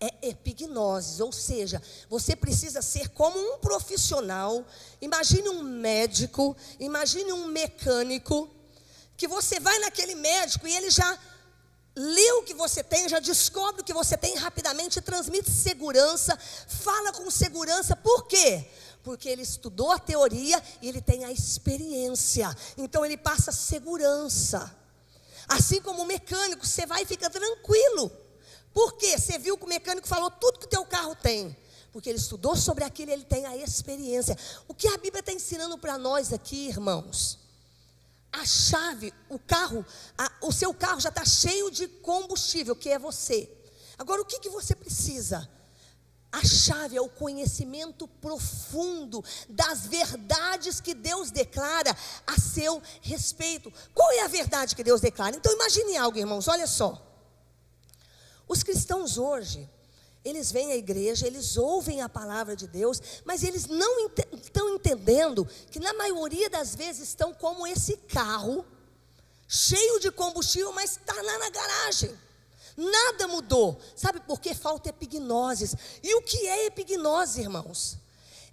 é 0.00 0.28
epignose, 0.28 1.22
ou 1.22 1.32
seja, 1.32 1.80
você 2.10 2.36
precisa 2.36 2.82
ser 2.82 3.08
como 3.10 3.38
um 3.38 3.58
profissional. 3.58 4.64
Imagine 5.00 5.48
um 5.48 5.62
médico, 5.62 6.54
imagine 6.78 7.32
um 7.32 7.46
mecânico, 7.46 8.50
que 9.16 9.26
você 9.26 9.60
vai 9.60 9.78
naquele 9.78 10.14
médico 10.14 10.66
e 10.66 10.76
ele 10.76 10.90
já 10.90 11.18
lê 11.96 12.32
o 12.32 12.42
que 12.42 12.54
você 12.54 12.82
tem, 12.82 13.08
já 13.08 13.20
descobre 13.20 13.80
o 13.80 13.84
que 13.84 13.92
você 13.92 14.16
tem 14.16 14.34
rapidamente, 14.36 15.00
transmite 15.00 15.50
segurança, 15.50 16.36
fala 16.66 17.12
com 17.12 17.30
segurança, 17.30 17.94
por 17.94 18.26
quê? 18.26 18.68
Porque 19.04 19.28
ele 19.28 19.42
estudou 19.42 19.92
a 19.92 19.98
teoria 19.98 20.60
e 20.82 20.88
ele 20.88 21.00
tem 21.00 21.24
a 21.24 21.30
experiência, 21.30 22.52
então 22.76 23.04
ele 23.04 23.16
passa 23.16 23.52
segurança. 23.52 24.74
Assim 25.46 25.80
como 25.80 26.02
o 26.02 26.06
mecânico, 26.06 26.66
você 26.66 26.86
vai 26.86 27.02
e 27.02 27.06
fica 27.06 27.30
tranquilo. 27.30 28.10
Por 28.72 28.94
quê? 28.94 29.16
Você 29.16 29.38
viu 29.38 29.56
que 29.56 29.64
o 29.64 29.68
mecânico 29.68 30.08
falou 30.08 30.30
tudo 30.30 30.58
que 30.58 30.66
o 30.66 30.70
teu 30.70 30.84
carro 30.84 31.14
tem. 31.14 31.56
Porque 31.92 32.08
ele 32.08 32.18
estudou 32.18 32.56
sobre 32.56 32.82
aquilo, 32.82 33.12
ele 33.12 33.24
tem 33.24 33.46
a 33.46 33.56
experiência. 33.56 34.36
O 34.66 34.74
que 34.74 34.88
a 34.88 34.96
Bíblia 34.96 35.20
está 35.20 35.32
ensinando 35.32 35.78
para 35.78 35.96
nós 35.96 36.32
aqui, 36.32 36.66
irmãos? 36.68 37.44
a 38.34 38.44
chave, 38.44 39.14
o 39.28 39.38
carro, 39.38 39.86
a, 40.18 40.30
o 40.42 40.50
seu 40.50 40.74
carro 40.74 41.00
já 41.00 41.08
está 41.08 41.24
cheio 41.24 41.70
de 41.70 41.86
combustível, 41.86 42.74
que 42.74 42.88
é 42.88 42.98
você. 42.98 43.48
Agora, 43.96 44.20
o 44.20 44.24
que, 44.24 44.40
que 44.40 44.48
você 44.48 44.74
precisa? 44.74 45.48
A 46.34 46.44
chave 46.44 46.96
é 46.96 47.00
o 47.00 47.08
conhecimento 47.08 48.08
profundo 48.08 49.22
das 49.48 49.86
verdades 49.86 50.80
que 50.80 50.92
Deus 50.92 51.30
declara 51.30 51.96
a 52.26 52.40
seu 52.40 52.82
respeito. 53.00 53.72
Qual 53.94 54.10
é 54.10 54.22
a 54.22 54.26
verdade 54.26 54.74
que 54.74 54.82
Deus 54.82 55.00
declara? 55.00 55.36
Então, 55.36 55.52
imagine 55.52 55.96
algo, 55.96 56.18
irmãos, 56.18 56.48
olha 56.48 56.66
só. 56.66 57.00
Os 58.48 58.64
cristãos 58.64 59.16
hoje, 59.16 59.70
eles 60.24 60.50
vêm 60.50 60.72
à 60.72 60.76
igreja, 60.76 61.24
eles 61.24 61.56
ouvem 61.56 62.02
a 62.02 62.08
palavra 62.08 62.56
de 62.56 62.66
Deus, 62.66 63.00
mas 63.24 63.44
eles 63.44 63.66
não 63.66 64.00
ent 64.00 64.18
estão 64.42 64.74
entendendo 64.74 65.48
que 65.70 65.78
na 65.78 65.94
maioria 65.94 66.50
das 66.50 66.74
vezes 66.74 67.10
estão 67.10 67.32
como 67.32 67.64
esse 67.64 67.96
carro, 68.08 68.66
cheio 69.46 70.00
de 70.00 70.10
combustível, 70.10 70.72
mas 70.72 70.92
está 70.96 71.14
lá 71.14 71.38
na 71.38 71.50
garagem. 71.50 72.12
Nada 72.76 73.28
mudou. 73.28 73.78
Sabe 73.94 74.20
por 74.20 74.40
quê? 74.40 74.54
Falta 74.54 74.88
epignoses. 74.88 75.74
E 76.02 76.14
o 76.14 76.22
que 76.22 76.46
é 76.46 76.66
epignose, 76.66 77.40
irmãos? 77.40 77.98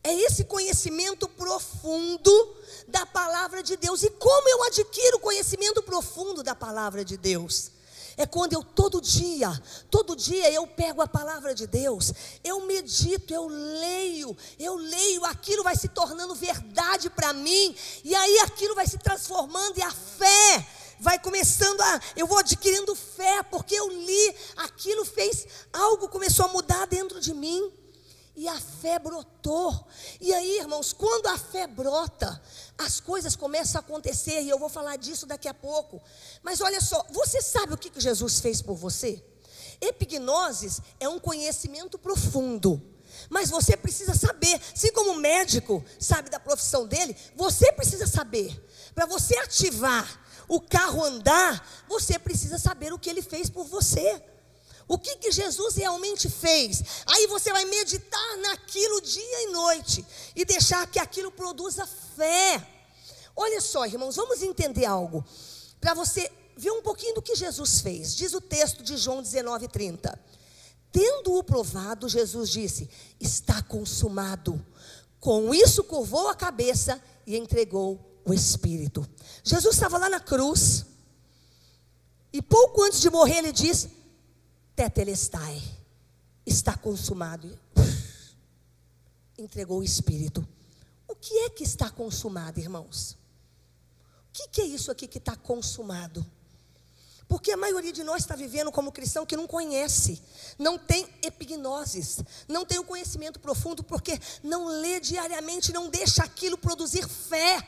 É 0.04 0.14
esse 0.14 0.46
conhecimento 0.46 1.28
profundo 1.28 2.56
da 2.88 3.06
palavra 3.06 3.62
de 3.62 3.78
Deus. 3.78 4.04
E 4.04 4.10
como 4.10 4.50
eu 4.50 4.64
adquiro 4.64 5.20
conhecimento 5.20 5.82
profundo 5.84 6.42
da 6.42 6.56
palavra 6.56 7.06
de 7.06 7.18
Deus? 7.18 7.72
É 8.18 8.26
quando 8.26 8.54
eu 8.54 8.64
todo 8.64 9.00
dia, 9.00 9.50
todo 9.90 10.16
dia 10.16 10.52
eu 10.52 10.68
pego 10.68 11.02
a 11.02 11.08
palavra 11.08 11.56
de 11.56 11.66
Deus, 11.66 12.12
eu 12.44 12.66
medito, 12.66 13.34
eu 13.34 13.48
leio, 13.48 14.36
eu 14.60 14.76
leio, 14.76 15.24
aquilo 15.26 15.64
vai 15.64 15.76
se 15.76 15.88
tornando 15.88 16.36
verdade 16.36 17.10
para 17.10 17.32
mim, 17.32 17.76
e 18.04 18.14
aí 18.14 18.40
aquilo 18.40 18.76
vai 18.76 18.86
se 18.86 18.98
transformando 18.98 19.78
e 19.78 19.82
a 19.82 19.92
fé 19.92 20.68
vai 21.02 21.18
começando 21.18 21.82
a, 21.82 22.00
eu 22.16 22.28
vou 22.28 22.38
adquirindo 22.38 22.96
fé, 22.96 23.42
porque 23.42 23.74
eu 23.74 23.90
li, 23.90 24.36
aquilo 24.58 25.04
fez, 25.04 25.48
algo 25.74 26.08
começou 26.08 26.46
a 26.46 26.50
mudar 26.50 26.86
dentro 26.86 27.20
de 27.20 27.34
mim. 27.34 27.74
E 28.34 28.48
a 28.48 28.62
fé 28.62 28.98
brotou. 28.98 29.88
E 30.22 30.34
aí, 30.34 30.60
irmãos, 30.60 30.94
quando 30.94 31.28
a 31.28 31.38
fé 31.38 31.68
brota, 31.68 32.42
as 32.78 33.00
coisas 33.00 33.36
começam 33.36 33.80
a 33.80 33.84
acontecer, 33.84 34.42
e 34.42 34.50
eu 34.50 34.60
vou 34.60 34.70
falar 34.70 34.96
disso 34.96 35.26
daqui 35.26 35.48
a 35.48 35.54
pouco. 35.54 36.00
Mas 36.42 36.62
olha 36.62 36.80
só, 36.80 37.06
você 37.10 37.42
sabe 37.42 37.74
o 37.74 37.78
que 37.78 37.92
Jesus 38.00 38.40
fez 38.40 38.62
por 38.62 38.76
você? 38.76 39.22
Epignoses 39.82 40.80
é 41.00 41.10
um 41.10 41.20
conhecimento 41.20 41.98
profundo. 41.98 42.82
Mas 43.30 43.50
você 43.50 43.76
precisa 43.76 44.14
saber, 44.14 44.62
assim 44.74 44.92
como 44.94 45.12
o 45.12 45.18
médico 45.18 45.84
sabe 46.00 46.30
da 46.30 46.40
profissão 46.40 46.88
dele, 46.88 47.16
você 47.36 47.72
precisa 47.74 48.06
saber. 48.08 48.56
Para 48.94 49.06
você 49.06 49.38
ativar 49.38 50.21
o 50.52 50.60
carro 50.60 51.02
andar, 51.02 51.66
você 51.88 52.20
precisa 52.20 52.60
saber 52.60 52.92
o 52.92 53.00
que 53.00 53.10
ele 53.10 53.22
fez 53.22 53.50
por 53.50 53.64
você. 53.64 54.22
O 54.86 54.98
que, 54.98 55.16
que 55.16 55.32
Jesus 55.32 55.78
realmente 55.78 56.30
fez? 56.30 56.84
Aí 57.06 57.26
você 57.28 57.54
vai 57.54 57.64
meditar 57.64 58.38
naquilo 58.40 59.00
dia 59.00 59.44
e 59.44 59.52
noite 59.54 60.06
e 60.36 60.44
deixar 60.44 60.86
que 60.88 61.00
aquilo 61.00 61.32
produza 61.32 61.88
fé. 62.18 62.68
Olha 63.34 63.62
só, 63.62 63.86
irmãos, 63.86 64.18
vamos 64.18 64.44
entender 64.44 64.84
algo. 64.84 65.24
Para 65.80 65.94
você 65.94 66.30
ver 66.58 66.72
um 66.72 66.82
pouquinho 66.82 67.16
do 67.16 67.22
que 67.22 67.34
Jesus 67.34 67.80
fez. 67.80 68.14
Diz 68.14 68.34
o 68.34 68.42
texto 68.42 68.84
de 68.84 68.98
João 68.98 69.22
19:30. 69.22 70.20
Tendo-o 70.92 71.42
provado, 71.46 72.10
Jesus 72.10 72.50
disse: 72.50 72.90
Está 73.22 73.62
consumado. 73.62 74.62
Com 75.18 75.54
isso, 75.54 75.82
curvou 75.82 76.28
a 76.28 76.36
cabeça 76.36 77.02
e 77.26 77.38
entregou 77.38 78.11
o 78.26 78.34
Espírito. 78.34 79.08
Jesus 79.44 79.76
estava 79.76 79.98
lá 79.98 80.10
na 80.10 80.20
cruz. 80.20 80.86
E 82.34 82.42
pouco 82.42 82.84
antes 82.84 83.02
de 83.02 83.10
morrer, 83.10 83.38
ele 83.38 83.52
diz: 83.52 83.88
Tetelestai, 84.76 85.62
está 86.46 86.78
consumado. 86.78 87.58
Entregou 89.38 89.80
o 89.80 89.84
Espírito. 89.84 90.48
O 91.08 91.16
que 91.16 91.34
é 91.40 91.50
que 91.50 91.64
está 91.64 91.90
consumado, 91.90 92.60
irmãos? 92.60 93.18
O 94.30 94.50
que, 94.50 94.62
é 94.62 94.66
isso 94.66 94.90
aqui 94.90 95.08
que 95.08 95.18
está 95.18 95.36
consumado? 95.36 96.26
Porque 97.28 97.52
a 97.52 97.58
maioria 97.58 97.92
de 97.92 98.04
nós 98.04 98.24
está 98.24 98.36
vivendo 98.36 98.72
como 98.72 98.92
cristão 98.92 99.26
que 99.26 99.38
não 99.38 99.48
conhece, 99.48 100.22
não 100.58 100.78
tem 100.78 101.08
epignoses, 101.22 102.20
não 102.48 102.66
tem 102.66 102.80
o 102.80 102.84
conhecimento 102.84 103.40
profundo, 103.40 103.84
porque 103.84 104.20
não 104.44 104.68
lê 104.68 105.00
diariamente, 105.00 105.74
não 105.74 105.90
deixa 105.90 106.24
aquilo 106.24 106.58
produzir 106.58 107.08
fé. 107.08 107.66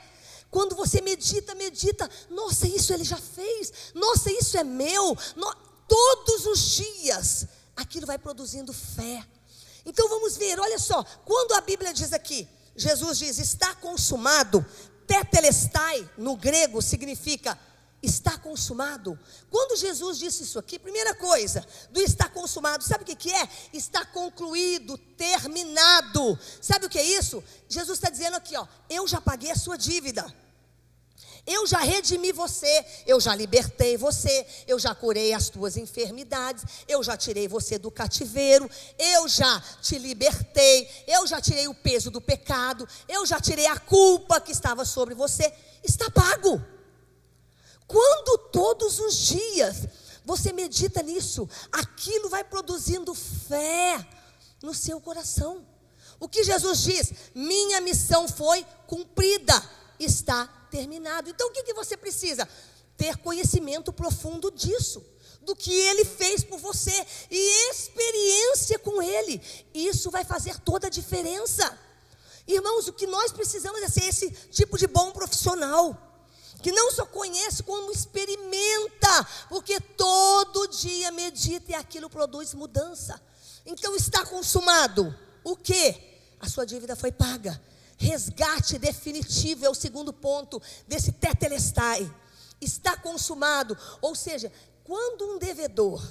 Quando 0.54 0.76
você 0.76 1.02
medita, 1.02 1.56
medita, 1.56 2.08
nossa, 2.30 2.68
isso 2.68 2.94
ele 2.94 3.04
já 3.04 3.18
fez, 3.18 3.92
nossa, 3.96 4.32
isso 4.32 4.56
é 4.56 4.64
meu. 4.64 5.18
No, 5.36 5.56
todos 5.88 6.46
os 6.46 6.60
dias, 6.76 7.48
aquilo 7.76 8.06
vai 8.06 8.20
produzindo 8.20 8.72
fé. 8.72 9.26
Então 9.84 10.08
vamos 10.08 10.38
ver, 10.38 10.60
olha 10.60 10.78
só, 10.78 11.04
quando 11.26 11.54
a 11.54 11.62
Bíblia 11.62 11.92
diz 11.92 12.14
aqui, 12.14 12.48
Jesus 12.76 13.18
diz: 13.18 13.40
está 13.40 13.74
consumado, 13.74 14.64
tetelestai, 15.08 16.08
no 16.20 16.38
grego 16.38 16.84
significa 16.84 17.58
está 18.04 18.38
consumado. 18.38 19.18
Quando 19.50 19.78
Jesus 19.78 20.20
disse 20.20 20.44
isso 20.44 20.60
aqui, 20.60 20.78
primeira 20.78 21.16
coisa, 21.16 21.66
do 21.90 22.02
está 22.02 22.28
consumado, 22.28 22.84
sabe 22.84 23.04
o 23.04 23.06
que, 23.06 23.16
que 23.16 23.32
é? 23.32 23.48
Está 23.72 24.06
concluído, 24.06 24.98
terminado. 24.98 26.38
Sabe 26.62 26.86
o 26.86 26.90
que 26.90 27.00
é 27.00 27.04
isso? 27.04 27.42
Jesus 27.68 27.98
está 27.98 28.10
dizendo 28.10 28.36
aqui, 28.36 28.58
ó, 28.58 28.68
eu 28.90 29.08
já 29.08 29.22
paguei 29.22 29.52
a 29.52 29.56
sua 29.56 29.78
dívida. 29.78 30.43
Eu 31.46 31.68
já 31.68 31.80
redimi 31.80 32.32
você, 32.32 32.86
eu 33.06 33.20
já 33.20 33.36
libertei 33.36 33.98
você, 33.98 34.46
eu 34.66 34.80
já 34.80 34.96
curei 34.96 35.34
as 35.34 35.50
tuas 35.50 35.76
enfermidades, 35.76 36.64
eu 36.88 37.04
já 37.04 37.18
tirei 37.18 37.50
você 37.50 37.78
do 37.78 37.92
cativeiro, 37.92 38.70
eu 38.98 39.28
já 39.28 39.62
te 39.82 39.98
libertei, 39.98 40.90
eu 41.06 41.28
já 41.28 41.42
tirei 41.42 41.68
o 41.68 41.76
peso 41.76 42.10
do 42.10 42.22
pecado, 42.22 42.88
eu 43.10 43.26
já 43.26 43.42
tirei 43.42 43.68
a 43.68 43.78
culpa 43.78 44.40
que 44.40 44.54
estava 44.54 44.86
sobre 44.86 45.14
você. 45.14 45.54
Está 45.84 46.10
pago. 46.10 46.64
Quando 47.86 48.38
todos 48.50 49.00
os 49.00 49.18
dias 49.18 49.86
você 50.24 50.54
medita 50.54 51.04
nisso, 51.04 51.50
aquilo 51.74 52.30
vai 52.30 52.46
produzindo 52.46 53.14
fé 53.14 54.08
no 54.62 54.74
seu 54.74 55.02
coração. 55.02 55.68
O 56.22 56.30
que 56.30 56.42
Jesus 56.42 56.80
diz? 56.80 57.14
Minha 57.36 57.82
missão 57.82 58.30
foi 58.30 58.66
cumprida, 58.88 59.62
está 60.00 60.63
terminado. 60.74 61.30
Então 61.30 61.50
o 61.50 61.52
que, 61.52 61.62
que 61.62 61.74
você 61.74 61.96
precisa? 61.96 62.50
Ter 62.98 63.16
conhecimento 63.18 63.94
profundo 63.94 64.50
disso, 64.50 65.06
do 65.42 65.56
que 65.56 65.72
ele 65.72 66.04
fez 66.04 66.44
por 66.44 66.58
você 66.58 67.06
e 67.30 67.70
experiência 67.70 68.80
com 68.80 69.02
ele. 69.02 69.40
Isso 69.72 70.10
vai 70.10 70.26
fazer 70.26 70.58
toda 70.60 70.88
a 70.88 70.90
diferença. 70.90 71.78
Irmãos, 72.48 72.88
o 72.88 72.94
que 72.94 73.06
nós 73.06 73.32
precisamos 73.32 73.82
é 73.84 73.88
ser 73.88 74.06
esse 74.06 74.32
tipo 74.52 74.78
de 74.78 74.88
bom 74.88 75.12
profissional 75.12 76.10
que 76.62 76.72
não 76.72 76.92
só 76.92 77.06
conhece, 77.06 77.62
como 77.62 77.92
experimenta, 77.92 79.28
porque 79.50 79.82
todo 79.82 80.68
dia 80.70 81.12
medita 81.12 81.72
e 81.72 81.76
aquilo 81.76 82.10
produz 82.10 82.54
mudança. 82.54 83.22
Então 83.66 83.94
está 83.98 84.26
consumado. 84.26 85.14
O 85.44 85.58
que? 85.58 85.94
A 86.40 86.48
sua 86.48 86.66
dívida 86.66 86.96
foi 86.96 87.12
paga. 87.12 87.62
Resgate 87.98 88.78
definitivo 88.78 89.66
é 89.66 89.70
o 89.70 89.76
segundo 89.76 90.12
ponto 90.12 90.62
desse 90.88 91.12
tetelestai. 91.12 92.12
Está 92.60 92.98
consumado. 92.98 93.78
Ou 94.02 94.16
seja, 94.16 94.52
quando 94.84 95.36
um 95.36 95.40
devedor, 95.40 96.02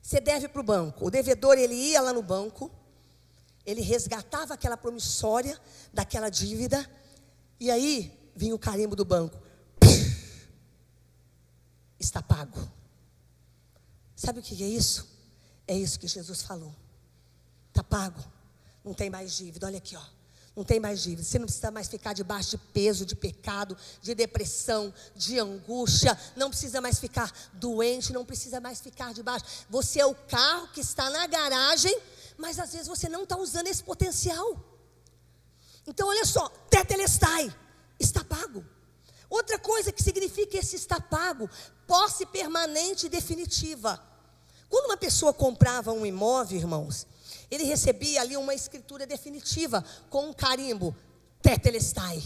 você 0.00 0.20
deve 0.20 0.48
para 0.48 0.60
o 0.60 0.64
banco, 0.64 1.06
o 1.06 1.10
devedor 1.10 1.56
ele 1.56 1.74
ia 1.74 2.00
lá 2.00 2.12
no 2.12 2.22
banco, 2.22 2.70
ele 3.64 3.80
resgatava 3.80 4.54
aquela 4.54 4.76
promissória 4.76 5.58
daquela 5.92 6.28
dívida, 6.28 6.88
e 7.60 7.70
aí 7.70 8.32
vinha 8.34 8.54
o 8.54 8.58
carimbo 8.58 8.96
do 8.96 9.04
banco. 9.04 9.40
Está 11.98 12.20
pago. 12.20 12.58
Sabe 14.16 14.40
o 14.40 14.42
que 14.42 14.62
é 14.62 14.66
isso? 14.66 15.08
É 15.66 15.76
isso 15.76 15.98
que 15.98 16.08
Jesus 16.08 16.42
falou. 16.42 16.74
Está 17.68 17.82
pago. 17.82 18.22
Não 18.84 18.92
tem 18.92 19.08
mais 19.08 19.36
dívida. 19.36 19.66
Olha 19.66 19.78
aqui, 19.78 19.96
ó. 19.96 20.02
Não 20.54 20.64
tem 20.64 20.78
mais 20.78 21.02
dívida. 21.02 21.22
Você 21.22 21.38
não 21.38 21.46
precisa 21.46 21.70
mais 21.70 21.88
ficar 21.88 22.12
debaixo 22.12 22.50
de 22.50 22.58
peso, 22.58 23.06
de 23.06 23.16
pecado, 23.16 23.76
de 24.02 24.14
depressão, 24.14 24.92
de 25.16 25.38
angústia. 25.38 26.18
Não 26.36 26.50
precisa 26.50 26.80
mais 26.80 26.98
ficar 26.98 27.32
doente. 27.54 28.12
Não 28.12 28.24
precisa 28.24 28.60
mais 28.60 28.80
ficar 28.80 29.14
debaixo. 29.14 29.46
Você 29.70 30.00
é 30.00 30.06
o 30.06 30.14
carro 30.14 30.68
que 30.68 30.80
está 30.80 31.08
na 31.08 31.26
garagem, 31.26 31.98
mas 32.36 32.58
às 32.58 32.72
vezes 32.72 32.86
você 32.86 33.08
não 33.08 33.22
está 33.22 33.36
usando 33.38 33.68
esse 33.68 33.82
potencial. 33.82 34.62
Então, 35.86 36.08
olha 36.08 36.24
só, 36.26 36.48
tetelestai 36.68 37.52
está 37.98 38.22
pago. 38.22 38.64
Outra 39.30 39.58
coisa 39.58 39.90
que 39.90 40.02
significa 40.02 40.58
esse 40.58 40.76
está 40.76 41.00
pago, 41.00 41.48
posse 41.86 42.26
permanente 42.26 43.06
e 43.06 43.08
definitiva. 43.08 43.98
Quando 44.68 44.86
uma 44.86 44.96
pessoa 44.96 45.32
comprava 45.32 45.92
um 45.92 46.04
imóvel, 46.04 46.58
irmãos, 46.58 47.06
ele 47.54 47.64
recebia 47.64 48.22
ali 48.22 48.34
uma 48.34 48.54
escritura 48.54 49.06
definitiva 49.06 49.84
com 50.08 50.30
um 50.30 50.32
carimbo, 50.32 50.96
tetelestai. 51.42 52.22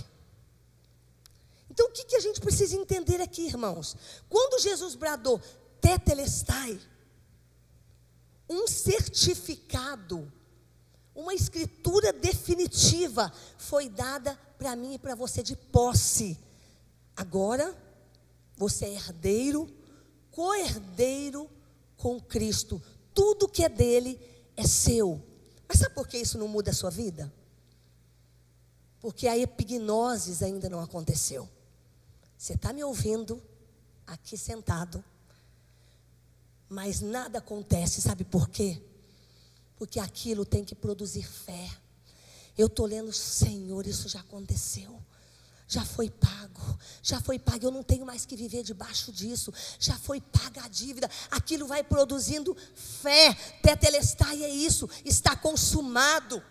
Então 1.69 1.89
o 1.89 1.91
que, 1.91 2.05
que 2.05 2.15
a 2.15 2.21
gente 2.21 2.41
precisa 2.41 2.77
entender 2.77 3.21
aqui, 3.21 3.45
irmãos? 3.47 3.97
Quando 4.29 4.63
Jesus 4.63 4.95
bradou 4.95 5.41
tetelestai, 5.81 6.79
um 8.49 8.69
certificado, 8.69 10.33
uma 11.13 11.35
escritura 11.35 12.13
definitiva 12.13 13.33
foi 13.59 13.89
dada 13.89 14.39
para 14.57 14.77
mim 14.77 14.95
e 14.95 14.99
para 14.99 15.17
você 15.17 15.43
de 15.43 15.57
posse. 15.57 16.39
Agora, 17.17 17.77
você 18.57 18.85
é 18.85 18.95
herdeiro, 18.95 19.69
co-herdeiro 20.31 21.51
com 21.97 22.21
Cristo. 22.21 22.81
Tudo 23.13 23.49
que 23.49 23.65
é 23.65 23.69
dele 23.69 24.36
é 24.57 24.67
seu. 24.67 25.23
Mas 25.69 25.79
sabe 25.79 25.95
por 25.95 26.09
que 26.09 26.19
isso 26.19 26.39
não 26.39 26.49
muda 26.49 26.71
a 26.71 26.75
sua 26.75 26.91
vida? 26.91 27.33
Porque 29.01 29.29
a 29.29 29.37
epignose 29.37 30.43
ainda 30.45 30.69
não 30.69 30.81
aconteceu. 30.81 31.49
Você 32.37 32.55
está 32.55 32.73
me 32.73 32.83
ouvindo 32.83 33.43
aqui 34.07 34.37
sentado, 34.37 35.05
mas 36.69 37.01
nada 37.01 37.39
acontece, 37.39 38.01
sabe 38.01 38.25
por 38.25 38.49
quê? 38.49 38.83
Porque 39.77 40.01
aquilo 40.01 40.45
tem 40.45 40.65
que 40.65 40.75
produzir 40.75 41.23
fé. 41.23 41.71
Eu 42.57 42.67
estou 42.67 42.87
lendo, 42.87 43.13
Senhor, 43.13 43.87
isso 43.87 44.09
já 44.09 44.21
aconteceu. 44.21 45.01
Já 45.69 45.85
foi 45.85 46.09
pago, 46.09 46.79
já 47.03 47.21
foi 47.21 47.39
pago. 47.39 47.67
Eu 47.67 47.71
não 47.73 47.83
tenho 47.83 48.07
mais 48.07 48.25
que 48.25 48.37
viver 48.37 48.63
debaixo 48.63 49.11
disso. 49.11 49.53
Já 49.79 49.99
foi 49.99 50.21
paga 50.21 50.65
a 50.65 50.69
dívida. 50.69 51.11
Aquilo 51.31 51.67
vai 51.67 51.83
produzindo 51.83 52.57
fé. 52.75 53.35
Tetelestai 53.63 54.45
é 54.45 54.49
isso, 54.49 54.89
está 55.05 55.35
consumado. 55.35 56.43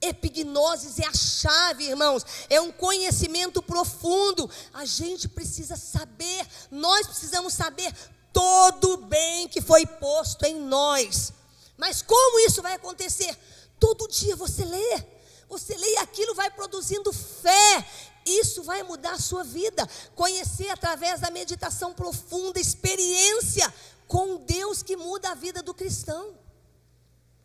Epignoses 0.00 0.98
é 0.98 1.06
a 1.06 1.14
chave, 1.14 1.84
irmãos. 1.84 2.24
É 2.50 2.60
um 2.60 2.72
conhecimento 2.72 3.62
profundo. 3.62 4.50
A 4.74 4.84
gente 4.84 5.28
precisa 5.28 5.76
saber, 5.76 6.46
nós 6.70 7.06
precisamos 7.06 7.54
saber 7.54 7.94
todo 8.32 8.94
o 8.94 8.96
bem 8.98 9.48
que 9.48 9.62
foi 9.62 9.86
posto 9.86 10.44
em 10.44 10.60
nós. 10.60 11.32
Mas 11.76 12.02
como 12.02 12.40
isso 12.40 12.60
vai 12.60 12.74
acontecer? 12.74 13.36
Todo 13.78 14.08
dia 14.08 14.34
você 14.36 14.64
lê, 14.64 15.04
você 15.48 15.76
lê 15.76 15.98
aquilo 15.98 16.34
vai 16.34 16.50
produzindo 16.50 17.12
fé. 17.12 17.88
Isso 18.24 18.62
vai 18.62 18.82
mudar 18.82 19.12
a 19.12 19.20
sua 19.20 19.44
vida. 19.44 19.88
Conhecer 20.14 20.68
através 20.70 21.20
da 21.20 21.30
meditação 21.30 21.94
profunda, 21.94 22.60
experiência 22.60 23.72
com 24.08 24.38
Deus 24.44 24.82
que 24.82 24.96
muda 24.96 25.30
a 25.30 25.34
vida 25.34 25.62
do 25.62 25.72
cristão. 25.72 26.36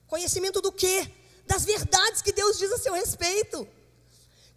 Conhecimento 0.07 0.59
do 0.61 0.71
quê? 0.71 1.09
Das 1.45 1.63
verdades 1.63 2.21
que 2.21 2.31
Deus 2.31 2.57
diz 2.57 2.71
a 2.71 2.77
seu 2.77 2.93
respeito. 2.93 3.67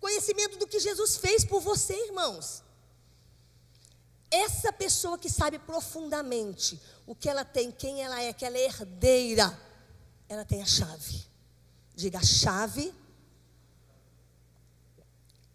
Conhecimento 0.01 0.59
do 0.59 0.67
que 0.67 0.81
Jesus 0.81 1.17
fez 1.17 1.45
por 1.45 1.61
você, 1.61 1.95
irmãos. 2.07 2.63
Essa 4.31 4.73
pessoa 4.73 5.19
que 5.19 5.31
sabe 5.31 5.59
profundamente 5.59 6.81
o 7.07 7.15
que 7.15 7.29
ela 7.29 7.45
tem, 7.45 7.71
quem 7.71 8.03
ela 8.03 8.21
é, 8.21 8.33
que 8.33 8.45
ela 8.45 8.59
é 8.59 8.65
herdeira, 8.65 9.57
ela 10.29 10.45
tem 10.45 10.63
a 10.63 10.67
chave. 10.67 11.25
Diga, 11.95 12.19
a 12.19 12.25
chave 12.25 12.93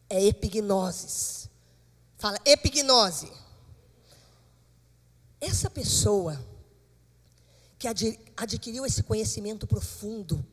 é 0.09 0.25
epignoses. 0.25 1.49
Fala, 2.17 2.37
epignose. 2.45 3.31
Essa 5.39 5.69
pessoa 5.69 6.39
que 7.77 7.87
adquiriu 8.35 8.85
esse 8.85 9.01
conhecimento 9.03 9.65
profundo, 9.65 10.45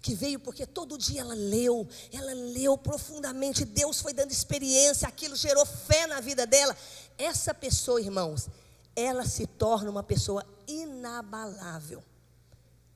que 0.00 0.14
veio 0.14 0.40
porque 0.40 0.64
todo 0.64 0.96
dia 0.96 1.20
ela 1.20 1.34
leu, 1.34 1.86
ela 2.10 2.32
leu 2.32 2.78
profundamente, 2.78 3.66
Deus 3.66 4.00
foi 4.00 4.14
dando 4.14 4.30
experiência, 4.30 5.06
aquilo 5.06 5.36
gerou 5.36 5.66
fé 5.66 6.06
na 6.06 6.20
vida 6.20 6.46
dela. 6.46 6.74
Essa 7.18 7.52
pessoa, 7.52 8.00
irmãos, 8.00 8.48
ela 8.96 9.26
se 9.26 9.46
torna 9.46 9.90
uma 9.90 10.02
pessoa 10.02 10.42
inabalável, 10.66 12.02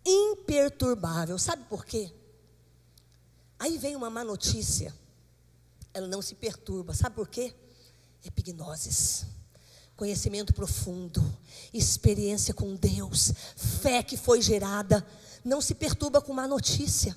imperturbável. 0.04 1.38
Sabe 1.38 1.64
por 1.64 1.84
quê? 1.84 2.10
Aí 3.58 3.76
vem 3.76 3.94
uma 3.94 4.08
má 4.08 4.24
notícia, 4.24 4.94
ela 5.94 6.08
não 6.08 6.20
se 6.20 6.34
perturba. 6.34 6.92
Sabe 6.92 7.14
por 7.14 7.28
quê? 7.28 7.54
Epignoses. 8.24 9.24
Conhecimento 9.96 10.52
profundo, 10.52 11.22
experiência 11.72 12.52
com 12.52 12.74
Deus, 12.74 13.32
fé 13.54 14.02
que 14.02 14.16
foi 14.16 14.42
gerada, 14.42 15.06
não 15.44 15.60
se 15.60 15.72
perturba 15.72 16.20
com 16.20 16.32
má 16.32 16.48
notícia, 16.48 17.16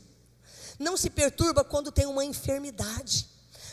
não 0.77 0.95
se 0.95 1.09
perturba 1.09 1.63
quando 1.63 1.91
tem 1.91 2.05
uma 2.05 2.23
enfermidade, 2.23 3.27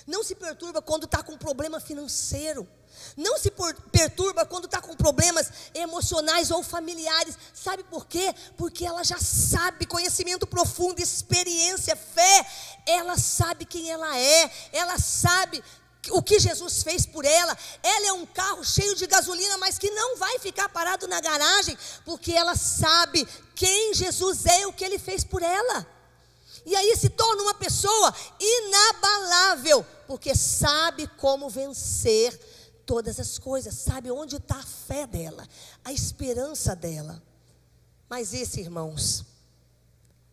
não 0.06 0.22
se 0.22 0.34
perturba 0.34 0.82
quando 0.82 1.04
está 1.04 1.22
com 1.22 1.36
problema 1.36 1.80
financeiro, 1.80 2.68
não 3.16 3.38
se 3.38 3.50
perturba 3.90 4.44
quando 4.44 4.66
está 4.66 4.80
com 4.80 4.94
problemas 4.94 5.50
emocionais 5.74 6.50
ou 6.50 6.62
familiares. 6.62 7.36
Sabe 7.52 7.82
por 7.84 8.06
quê? 8.06 8.34
Porque 8.56 8.84
ela 8.84 9.02
já 9.02 9.18
sabe, 9.18 9.86
conhecimento 9.86 10.46
profundo, 10.46 11.00
experiência, 11.00 11.96
fé. 11.96 12.46
Ela 12.86 13.16
sabe 13.16 13.64
quem 13.64 13.90
ela 13.90 14.18
é, 14.18 14.50
ela 14.72 14.98
sabe 14.98 15.62
o 16.10 16.22
que 16.22 16.38
Jesus 16.38 16.82
fez 16.82 17.06
por 17.06 17.24
ela. 17.24 17.56
Ela 17.82 18.08
é 18.08 18.12
um 18.12 18.26
carro 18.26 18.64
cheio 18.64 18.94
de 18.94 19.06
gasolina, 19.06 19.56
mas 19.58 19.78
que 19.78 19.90
não 19.90 20.16
vai 20.16 20.38
ficar 20.38 20.68
parado 20.68 21.08
na 21.08 21.20
garagem, 21.20 21.76
porque 22.04 22.32
ela 22.32 22.54
sabe 22.56 23.26
quem 23.54 23.94
Jesus 23.94 24.46
é 24.46 24.62
e 24.62 24.66
o 24.66 24.72
que 24.72 24.84
ele 24.84 24.98
fez 24.98 25.24
por 25.24 25.42
ela. 25.42 25.86
E 26.66 26.74
aí 26.74 26.96
se 26.96 27.10
torna 27.10 27.42
uma 27.42 27.54
pessoa 27.54 28.14
inabalável, 28.40 29.84
porque 30.06 30.34
sabe 30.34 31.06
como 31.18 31.50
vencer 31.50 32.38
todas 32.86 33.18
as 33.20 33.38
coisas, 33.38 33.74
sabe 33.74 34.10
onde 34.10 34.36
está 34.36 34.56
a 34.56 34.62
fé 34.62 35.06
dela, 35.06 35.46
a 35.84 35.92
esperança 35.92 36.74
dela. 36.74 37.22
Mas 38.08 38.32
isso, 38.32 38.60
irmãos, 38.60 39.24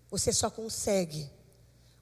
você 0.10 0.32
só 0.32 0.50
consegue 0.50 1.30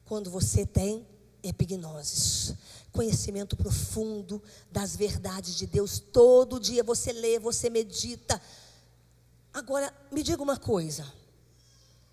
quando 0.05 0.31
você 0.31 0.65
tem 0.65 1.07
epignoses, 1.43 2.55
conhecimento 2.91 3.55
profundo 3.55 4.41
das 4.71 4.95
verdades 4.95 5.55
de 5.55 5.67
Deus. 5.67 5.99
Todo 5.99 6.59
dia 6.59 6.83
você 6.83 7.13
lê, 7.13 7.39
você 7.39 7.69
medita. 7.69 8.41
Agora, 9.53 9.93
me 10.11 10.23
diga 10.23 10.41
uma 10.41 10.57
coisa. 10.57 11.05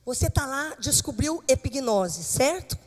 Você 0.06 0.28
está 0.28 0.46
lá, 0.46 0.74
descobriu 0.78 1.42
epignose, 1.48 2.22
certo? 2.22 2.78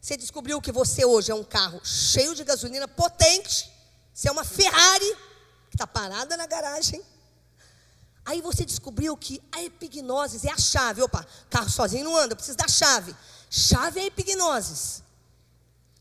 Você 0.00 0.16
descobriu 0.16 0.60
que 0.60 0.70
você 0.70 1.04
hoje 1.04 1.32
é 1.32 1.34
um 1.34 1.42
carro 1.42 1.80
cheio 1.82 2.34
de 2.34 2.44
gasolina, 2.44 2.86
potente. 2.86 3.72
Você 4.12 4.28
é 4.28 4.32
uma 4.32 4.44
Ferrari 4.44 5.16
que 5.70 5.76
está 5.76 5.86
parada 5.86 6.36
na 6.36 6.46
garagem. 6.46 7.02
Aí 8.24 8.42
você 8.42 8.64
descobriu 8.64 9.16
que 9.16 9.42
a 9.50 9.62
epignose 9.62 10.46
é 10.46 10.52
a 10.52 10.58
chave. 10.58 11.00
Opa, 11.02 11.26
carro 11.48 11.70
sozinho 11.70 12.04
não 12.04 12.16
anda, 12.16 12.36
precisa 12.36 12.58
da 12.58 12.68
chave. 12.68 13.16
Chave 13.50 13.98
é 13.98 14.02
a 14.04 14.06
epignose 14.06 15.02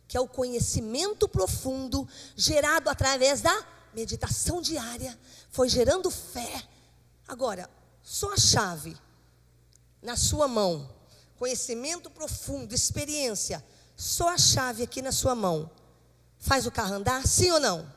que 0.08 0.16
é 0.16 0.22
o 0.22 0.28
conhecimento 0.28 1.28
profundo 1.28 2.08
gerado 2.36 2.90
através 2.90 3.42
da 3.42 3.66
meditação 3.94 4.62
diária, 4.62 5.18
foi 5.52 5.68
gerando 5.68 6.10
fé. 6.10 6.64
Agora, 7.28 7.70
só 8.02 8.32
a 8.32 8.38
chave 8.38 8.98
na 10.02 10.16
sua 10.16 10.48
mão, 10.48 10.90
conhecimento 11.38 12.10
profundo, 12.10 12.74
experiência, 12.74 13.64
só 13.96 14.30
a 14.30 14.38
chave 14.38 14.84
aqui 14.84 15.02
na 15.02 15.12
sua 15.12 15.36
mão, 15.36 15.70
faz 16.40 16.66
o 16.66 16.72
carro 16.72 16.94
andar? 16.94 17.26
Sim 17.26 17.52
ou 17.52 17.60
não? 17.60 17.94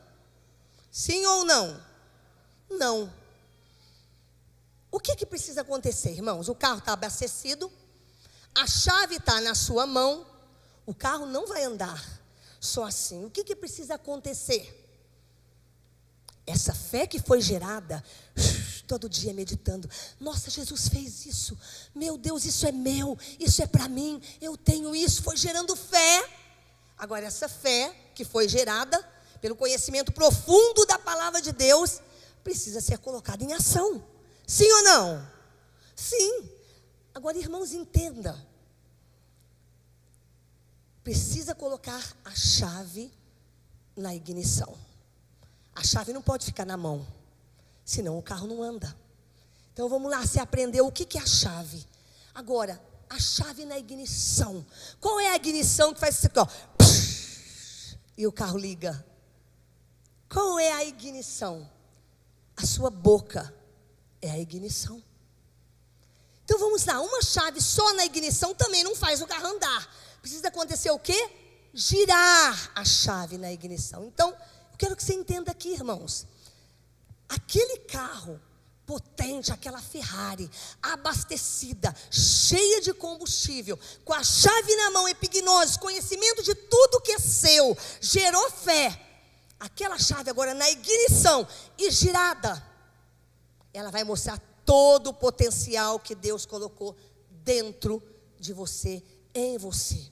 Sim 0.90 1.24
ou 1.26 1.44
não? 1.44 1.80
Não. 2.70 3.12
O 4.90 4.98
que, 4.98 5.14
que 5.14 5.26
precisa 5.26 5.60
acontecer, 5.60 6.10
irmãos? 6.10 6.48
O 6.48 6.54
carro 6.54 6.78
está 6.78 6.92
abastecido, 6.92 7.70
a 8.54 8.66
chave 8.66 9.16
está 9.16 9.40
na 9.40 9.54
sua 9.54 9.86
mão, 9.86 10.26
o 10.84 10.94
carro 10.94 11.26
não 11.26 11.46
vai 11.46 11.64
andar 11.64 12.20
só 12.60 12.84
assim. 12.84 13.24
O 13.24 13.30
que, 13.30 13.44
que 13.44 13.54
precisa 13.54 13.94
acontecer? 13.94 14.76
Essa 16.46 16.74
fé 16.74 17.06
que 17.06 17.20
foi 17.20 17.40
gerada, 17.40 18.04
todo 18.90 19.08
dia 19.08 19.32
meditando. 19.32 19.88
Nossa, 20.18 20.50
Jesus 20.50 20.88
fez 20.88 21.24
isso. 21.24 21.56
Meu 21.94 22.18
Deus, 22.18 22.44
isso 22.44 22.66
é 22.66 22.72
meu. 22.72 23.16
Isso 23.38 23.62
é 23.62 23.66
para 23.68 23.88
mim. 23.88 24.20
Eu 24.40 24.56
tenho 24.56 24.96
isso. 24.96 25.22
Foi 25.22 25.36
gerando 25.36 25.76
fé. 25.76 26.28
Agora, 26.98 27.24
essa 27.24 27.48
fé 27.48 27.94
que 28.16 28.24
foi 28.24 28.48
gerada 28.48 28.98
pelo 29.40 29.54
conhecimento 29.54 30.10
profundo 30.10 30.84
da 30.86 30.98
palavra 30.98 31.40
de 31.40 31.52
Deus 31.52 32.00
precisa 32.42 32.80
ser 32.80 32.98
colocada 32.98 33.44
em 33.44 33.52
ação. 33.52 34.04
Sim 34.44 34.68
ou 34.72 34.82
não? 34.82 35.28
Sim. 35.94 36.50
Agora, 37.14 37.38
irmãos, 37.38 37.70
entenda 37.70 38.44
precisa 41.04 41.54
colocar 41.54 42.04
a 42.24 42.34
chave 42.34 43.12
na 43.96 44.14
ignição. 44.14 44.76
A 45.74 45.84
chave 45.84 46.12
não 46.12 46.20
pode 46.20 46.44
ficar 46.44 46.66
na 46.66 46.76
mão, 46.76 47.06
senão 47.90 48.16
o 48.16 48.22
carro 48.22 48.46
não 48.46 48.62
anda. 48.62 48.96
Então 49.72 49.88
vamos 49.88 50.10
lá, 50.10 50.24
você 50.24 50.38
aprendeu 50.38 50.86
o 50.86 50.92
que, 50.92 51.04
que 51.04 51.18
é 51.18 51.20
a 51.20 51.26
chave. 51.26 51.84
Agora, 52.32 52.80
a 53.08 53.18
chave 53.18 53.64
na 53.64 53.78
ignição. 53.78 54.64
Qual 55.00 55.18
é 55.18 55.28
a 55.28 55.36
ignição 55.36 55.92
que 55.92 55.98
faz 55.98 56.18
isso 56.18 56.28
aqui, 56.28 56.38
ó? 56.38 56.46
E 58.16 58.26
o 58.26 58.32
carro 58.32 58.56
liga. 58.58 59.04
Qual 60.28 60.60
é 60.60 60.70
a 60.70 60.84
ignição? 60.84 61.68
A 62.56 62.64
sua 62.64 62.90
boca 62.90 63.52
é 64.22 64.30
a 64.30 64.38
ignição. 64.38 65.02
Então 66.44 66.58
vamos 66.58 66.84
lá, 66.84 67.00
uma 67.00 67.22
chave 67.22 67.60
só 67.60 67.94
na 67.94 68.04
ignição 68.04 68.54
também 68.54 68.84
não 68.84 68.94
faz 68.94 69.20
o 69.20 69.26
carro 69.26 69.46
andar. 69.46 69.92
Precisa 70.20 70.46
acontecer 70.48 70.90
o 70.90 70.98
quê? 70.98 71.30
Girar 71.74 72.72
a 72.74 72.84
chave 72.84 73.36
na 73.36 73.50
ignição. 73.50 74.04
Então, 74.04 74.30
eu 74.30 74.78
quero 74.78 74.94
que 74.94 75.02
você 75.02 75.14
entenda 75.14 75.50
aqui, 75.50 75.72
irmãos. 75.72 76.26
Aquele 77.30 77.78
carro 77.78 78.40
potente, 78.84 79.52
aquela 79.52 79.80
Ferrari, 79.80 80.50
abastecida, 80.82 81.94
cheia 82.10 82.80
de 82.80 82.92
combustível, 82.92 83.78
com 84.04 84.12
a 84.12 84.24
chave 84.24 84.74
na 84.74 84.90
mão, 84.90 85.08
epignose, 85.08 85.78
conhecimento 85.78 86.42
de 86.42 86.56
tudo 86.56 87.00
que 87.00 87.12
é 87.12 87.18
seu, 87.20 87.78
gerou 88.00 88.50
fé. 88.50 89.00
Aquela 89.60 89.96
chave 89.96 90.28
agora 90.28 90.54
na 90.54 90.68
ignição 90.70 91.46
e 91.78 91.88
girada, 91.92 92.60
ela 93.72 93.92
vai 93.92 94.02
mostrar 94.02 94.42
todo 94.64 95.10
o 95.10 95.14
potencial 95.14 96.00
que 96.00 96.16
Deus 96.16 96.44
colocou 96.44 96.96
dentro 97.44 98.02
de 98.40 98.52
você 98.52 99.00
em 99.32 99.56
você. 99.56 100.04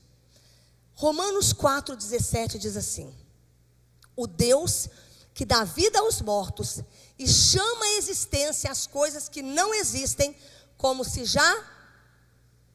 Romanos 0.95 1.53
4,17 1.53 2.59
diz 2.59 2.77
assim: 2.77 3.13
O 4.15 4.27
Deus 4.27 4.89
que 5.39 5.45
dá 5.45 5.63
vida 5.63 6.01
aos 6.01 6.21
mortos 6.21 6.81
e 7.17 7.29
chama 7.29 7.85
à 7.85 7.97
existência 7.99 8.69
as 8.73 8.89
coisas 8.89 9.29
que 9.29 9.41
não 9.41 9.73
existem, 9.73 10.37
como 10.77 11.05
se 11.05 11.25
já 11.25 11.65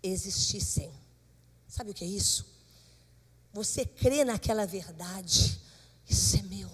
existissem. 0.02 0.90
Sabe 1.68 1.92
o 1.92 1.94
que 1.94 2.06
é 2.06 2.08
isso? 2.08 2.46
Você 3.52 3.86
crê 3.86 4.24
naquela 4.24 4.66
verdade, 4.66 5.60
isso 6.10 6.38
é 6.38 6.42
meu. 6.44 6.72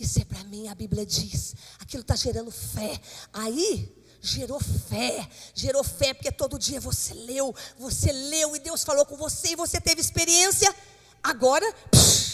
Isso 0.00 0.18
é 0.18 0.24
para 0.24 0.42
mim, 0.44 0.68
a 0.68 0.74
Bíblia 0.74 1.04
diz. 1.04 1.54
Aquilo 1.78 2.00
está 2.00 2.16
gerando 2.16 2.50
fé. 2.50 2.98
Aí 3.34 3.94
gerou 4.18 4.58
fé, 4.60 5.28
gerou 5.54 5.84
fé 5.84 6.14
porque 6.14 6.32
todo 6.32 6.58
dia 6.58 6.80
você 6.80 7.12
leu, 7.12 7.54
você 7.78 8.12
leu 8.12 8.56
e 8.56 8.60
Deus 8.60 8.82
falou 8.82 9.04
com 9.04 9.16
você 9.18 9.48
e 9.48 9.56
você 9.56 9.78
teve 9.78 10.00
experiência. 10.00 10.74
Agora, 11.22 11.70
psh, 11.90 12.31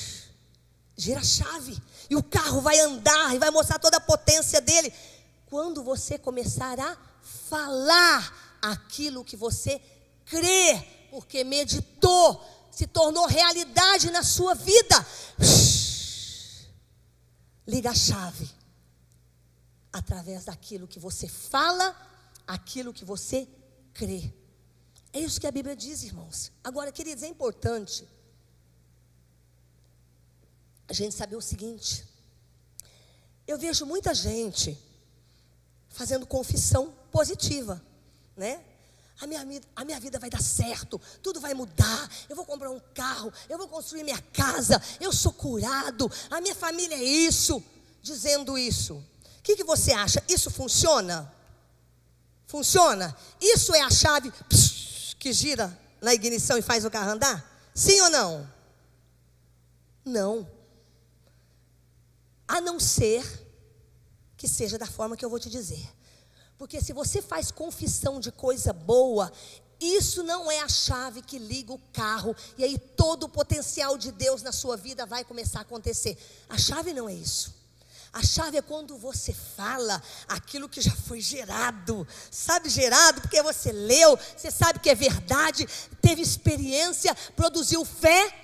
gira 0.99 1.21
a 1.21 1.25
chave 1.25 1.81
e 2.11 2.17
o 2.17 2.23
carro 2.23 2.61
vai 2.61 2.79
andar 2.81 3.35
e 3.35 3.39
vai 3.39 3.51
mostrar 3.51 3.79
toda 3.79 3.99
a 3.99 4.01
potência 4.01 4.61
dele. 4.61 4.93
Quando 5.47 5.83
você 5.83 6.19
começar 6.19 6.79
a 6.79 6.99
falar 7.23 8.59
aquilo 8.61 9.25
que 9.25 9.37
você 9.37 9.81
crê, 10.27 10.85
porque 11.11 11.45
meditou, 11.45 12.45
se 12.71 12.87
tornou 12.87 13.27
realidade 13.27 14.11
na 14.11 14.25
sua 14.25 14.55
vida. 14.55 15.07
Liga 17.67 17.91
a 17.91 17.95
chave 17.95 18.51
através 19.93 20.47
daquilo 20.47 20.89
que 20.89 20.99
você 20.99 21.29
fala, 21.29 21.95
aquilo 22.47 22.93
que 22.93 23.05
você 23.05 23.49
crê. 23.95 24.33
É 25.13 25.21
isso 25.21 25.41
que 25.41 25.47
a 25.47 25.53
Bíblia 25.53 25.77
diz, 25.77 26.03
irmãos. 26.03 26.51
Agora, 26.63 26.91
queridos, 26.91 27.23
é 27.23 27.29
importante 27.29 28.07
a 30.89 30.93
gente 30.93 31.15
saber 31.15 31.37
o 31.37 31.41
seguinte: 31.41 32.05
eu 33.47 33.59
vejo 33.59 33.85
muita 33.87 34.15
gente 34.15 34.77
fazendo 35.89 36.27
confissão 36.27 36.93
positiva, 37.13 37.83
né? 38.37 38.65
A 39.21 39.27
minha, 39.27 39.63
a 39.75 39.85
minha 39.85 39.99
vida 39.99 40.19
vai 40.19 40.31
dar 40.31 40.41
certo, 40.41 41.01
tudo 41.23 41.41
vai 41.41 41.53
mudar. 41.53 42.11
Eu 42.29 42.37
vou 42.37 42.45
comprar 42.45 42.71
um 42.71 42.81
carro, 42.95 43.33
eu 43.49 43.59
vou 43.59 43.69
construir 43.69 44.05
minha 44.05 44.23
casa, 44.33 44.81
eu 45.01 45.13
sou 45.13 45.33
curado, 45.33 46.11
a 46.31 46.41
minha 46.41 46.55
família 46.55 46.95
é 46.95 47.03
isso, 47.03 47.63
dizendo 48.03 48.57
isso 48.57 49.05
que, 49.49 49.57
que 49.57 49.65
você 49.65 49.93
acha? 49.93 50.23
Isso 50.29 50.51
funciona? 50.51 51.33
Funciona? 52.47 53.17
Isso 53.41 53.75
é 53.75 53.81
a 53.81 53.91
chave 53.91 54.31
que 55.19 55.33
gira 55.33 55.77
na 56.03 56.13
ignição 56.13 56.59
e 56.59 56.63
faz 56.63 56.85
o 56.85 56.91
carro 56.91 57.13
andar? 57.13 57.71
Sim 57.75 57.99
ou 58.03 58.11
não? 58.11 58.53
Não. 60.05 60.51
A 62.49 62.61
não 62.61 62.81
ser 62.81 63.23
que 64.37 64.49
seja 64.49 64.79
da 64.79 64.87
forma 64.87 65.17
que 65.17 65.25
eu 65.25 65.31
vou 65.31 65.39
te 65.39 65.51
dizer. 65.51 65.87
Porque 66.57 66.81
se 66.81 66.93
você 66.93 67.23
faz 67.23 67.51
confissão 67.53 68.19
de 68.19 68.33
coisa 68.33 68.73
boa, 68.73 69.31
isso 69.81 70.25
não 70.25 70.51
é 70.51 70.61
a 70.61 70.69
chave 70.69 71.23
que 71.23 71.39
liga 71.39 71.73
o 71.73 71.81
carro 71.93 72.35
e 72.57 72.65
aí 72.65 72.79
todo 72.79 73.25
o 73.25 73.29
potencial 73.29 73.97
de 73.97 74.11
Deus 74.11 74.43
na 74.43 74.51
sua 74.51 74.77
vida 74.77 75.07
vai 75.07 75.25
começar 75.25 75.61
a 75.61 75.63
acontecer. 75.63 76.19
A 76.49 76.59
chave 76.59 76.93
não 76.93 77.09
é 77.09 77.15
isso. 77.15 77.57
A 78.13 78.23
chave 78.23 78.57
é 78.57 78.63
quando 78.63 78.97
você 78.97 79.33
fala 79.33 80.03
aquilo 80.27 80.69
que 80.69 80.81
já 80.81 80.95
foi 80.95 81.21
gerado. 81.21 82.07
Sabe, 82.31 82.69
gerado 82.69 83.21
porque 83.21 83.41
você 83.43 83.71
leu, 83.71 84.19
você 84.37 84.51
sabe 84.51 84.81
que 84.81 84.91
é 84.91 84.95
verdade, 84.95 85.69
teve 86.01 86.23
experiência, 86.23 87.15
produziu 87.37 87.85
fé. 87.85 88.35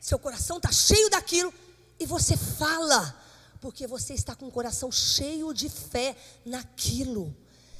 seu 0.00 0.18
coração 0.18 0.56
está 0.58 0.72
cheio 0.72 1.08
daquilo 1.08 1.54
e 1.98 2.04
você 2.04 2.36
fala, 2.36 3.21
porque 3.62 3.86
você 3.86 4.12
está 4.12 4.34
com 4.34 4.48
o 4.48 4.50
coração 4.50 4.90
cheio 4.90 5.54
de 5.54 5.68
fé 5.68 6.16
naquilo. 6.44 7.34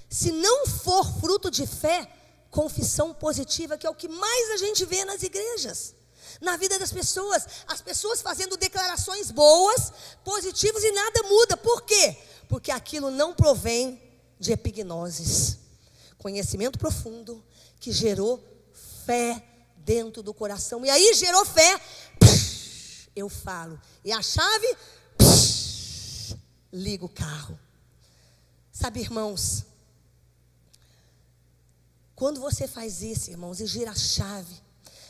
Se 0.09 0.31
não 0.31 0.65
for 0.65 1.05
fruto 1.21 1.51
de 1.51 1.67
fé, 1.67 2.09
confissão 2.53 3.13
positiva, 3.13 3.77
que 3.77 3.85
é 3.85 3.91
o 3.91 3.95
que 3.95 4.07
mais 4.07 4.51
a 4.53 4.57
gente 4.59 4.85
vê 4.85 5.05
nas 5.05 5.25
igrejas, 5.25 5.93
na 6.41 6.57
vida 6.57 6.79
das 6.79 6.93
pessoas, 6.93 7.45
as 7.67 7.81
pessoas 7.81 8.23
fazendo 8.23 8.57
declarações 8.57 9.33
boas, 9.33 9.93
positivas 10.25 10.85
e 10.85 10.93
nada 10.93 11.23
muda. 11.25 11.57
Por 11.57 11.83
quê? 11.83 12.17
Porque 12.49 12.71
aquilo 12.71 13.11
não 13.11 13.35
provém 13.35 14.01
de 14.39 14.53
epignoses. 14.53 15.59
Conhecimento 16.17 16.79
profundo 16.79 17.45
que 17.81 17.91
gerou 17.91 18.41
fé 19.05 19.45
dentro 19.79 20.23
do 20.23 20.33
coração. 20.33 20.87
E 20.87 20.91
aí 20.91 21.13
gerou 21.15 21.45
fé, 21.45 21.81
eu 23.17 23.29
falo. 23.29 23.81
E 24.05 24.13
a 24.13 24.23
chave, 24.23 24.77
liga 26.73 27.05
o 27.05 27.09
carro. 27.09 27.59
Sabe, 28.73 29.01
irmãos, 29.01 29.65
quando 32.15 32.41
você 32.41 32.67
faz 32.67 33.03
isso, 33.03 33.31
irmãos, 33.31 33.61
e 33.61 33.67
gira 33.67 33.91
a 33.91 33.95
chave, 33.95 34.63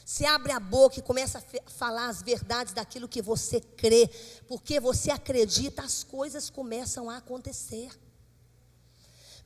você 0.05 0.25
abre 0.25 0.53
a 0.53 0.59
boca 0.59 0.99
e 0.99 1.03
começa 1.03 1.39
a 1.39 1.71
falar 1.71 2.09
as 2.09 2.23
verdades 2.23 2.75
daquilo 2.75 3.09
que 3.09 3.23
você 3.23 3.61
crê, 3.61 4.09
porque 4.49 4.81
você 4.81 5.11
acredita, 5.11 5.83
as 5.83 6.03
coisas 6.03 6.51
começam 6.51 7.09
a 7.09 7.19
acontecer. 7.19 7.91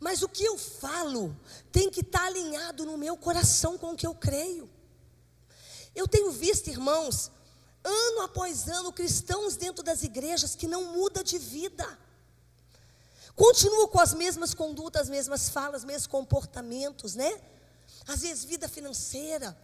Mas 0.01 0.23
o 0.23 0.29
que 0.29 0.45
eu 0.45 0.59
falo 0.59 1.37
tem 1.71 1.91
que 1.91 2.01
estar 2.01 2.25
alinhado 2.27 2.85
no 2.85 2.99
meu 2.99 3.17
coração 3.17 3.79
com 3.79 3.93
o 3.93 3.97
que 3.97 4.07
eu 4.07 4.15
creio. 4.15 4.69
Eu 5.95 6.07
tenho 6.07 6.31
visto, 6.31 6.69
irmãos, 6.69 7.31
ano 7.83 8.23
após 8.23 8.69
ano, 8.69 8.93
cristãos 8.93 9.57
dentro 9.57 9.83
das 9.83 10.03
igrejas 10.03 10.55
que 10.55 10.67
não 10.67 10.93
muda 10.95 11.25
de 11.25 11.39
vida. 11.39 11.99
Continuam 13.37 13.87
com 13.87 14.01
as 14.01 14.15
mesmas 14.15 14.55
condutas, 14.55 15.03
as 15.03 15.09
mesmas 15.11 15.51
falas, 15.51 15.83
os 15.83 15.87
mesmos 15.87 16.07
comportamentos, 16.07 17.15
né? 17.15 17.39
Às 18.09 18.23
vezes 18.23 18.45
vida 18.45 18.67
financeira. 18.67 19.57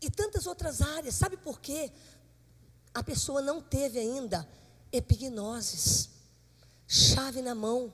E 0.00 0.10
tantas 0.10 0.46
outras 0.46 0.80
áreas. 0.80 1.14
Sabe 1.14 1.36
por 1.36 1.60
quê? 1.60 1.92
A 2.94 3.04
pessoa 3.04 3.42
não 3.42 3.60
teve 3.60 3.98
ainda 3.98 4.48
epignoses, 4.90 6.08
chave 6.86 7.42
na 7.42 7.54
mão 7.54 7.92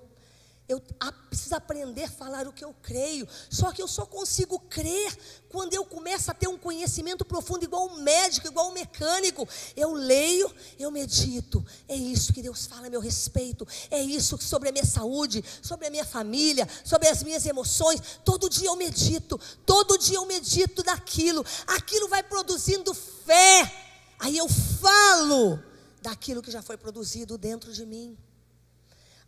eu 0.67 0.81
preciso 1.29 1.55
aprender 1.55 2.05
a 2.05 2.11
falar 2.11 2.47
o 2.47 2.53
que 2.53 2.65
eu 2.65 2.75
creio. 2.83 3.29
Só 3.51 3.71
que 3.71 3.83
eu 3.83 3.89
só 3.89 4.07
consigo 4.07 4.59
crer 4.59 5.15
quando 5.51 5.75
eu 5.75 5.85
começo 5.85 6.31
a 6.31 6.35
ter 6.35 6.49
um 6.49 6.57
conhecimento 6.57 7.23
profundo, 7.23 7.65
igual 7.65 7.87
um 7.87 8.01
médico, 8.01 8.47
igual 8.47 8.71
um 8.71 8.73
mecânico. 8.73 9.47
Eu 9.77 9.93
leio, 9.93 10.51
eu 10.79 10.91
medito. 10.91 11.65
É 11.87 11.95
isso 11.95 12.33
que 12.33 12.41
Deus 12.41 12.65
fala 12.65 12.87
a 12.87 12.91
meu 12.91 13.01
respeito. 13.01 13.69
É 13.91 14.01
isso 14.01 14.39
sobre 14.41 14.71
a 14.71 14.73
minha 14.73 14.87
saúde, 14.87 15.45
sobre 15.61 15.87
a 15.87 15.91
minha 15.91 16.05
família, 16.05 16.67
sobre 16.83 17.09
as 17.09 17.23
minhas 17.23 17.45
emoções. 17.45 18.01
Todo 18.25 18.49
dia 18.49 18.69
eu 18.69 18.77
medito. 18.77 19.39
Todo 19.67 19.99
dia 19.99 20.17
eu 20.17 20.25
medito 20.25 20.83
daquilo. 20.83 21.45
Aquilo 21.67 22.09
vai 22.09 22.23
produzindo 22.23 22.95
fé. 22.95 23.71
Aí 24.19 24.39
eu 24.39 24.49
falo 24.49 25.63
daquilo 26.01 26.41
que 26.41 26.51
já 26.51 26.63
foi 26.63 26.79
produzido 26.79 27.37
dentro 27.37 27.71
de 27.71 27.85
mim. 27.85 28.17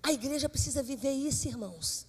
A 0.02 0.12
igreja 0.12 0.48
precisa 0.48 0.82
viver 0.82 1.12
isso, 1.12 1.48
irmãos. 1.48 2.06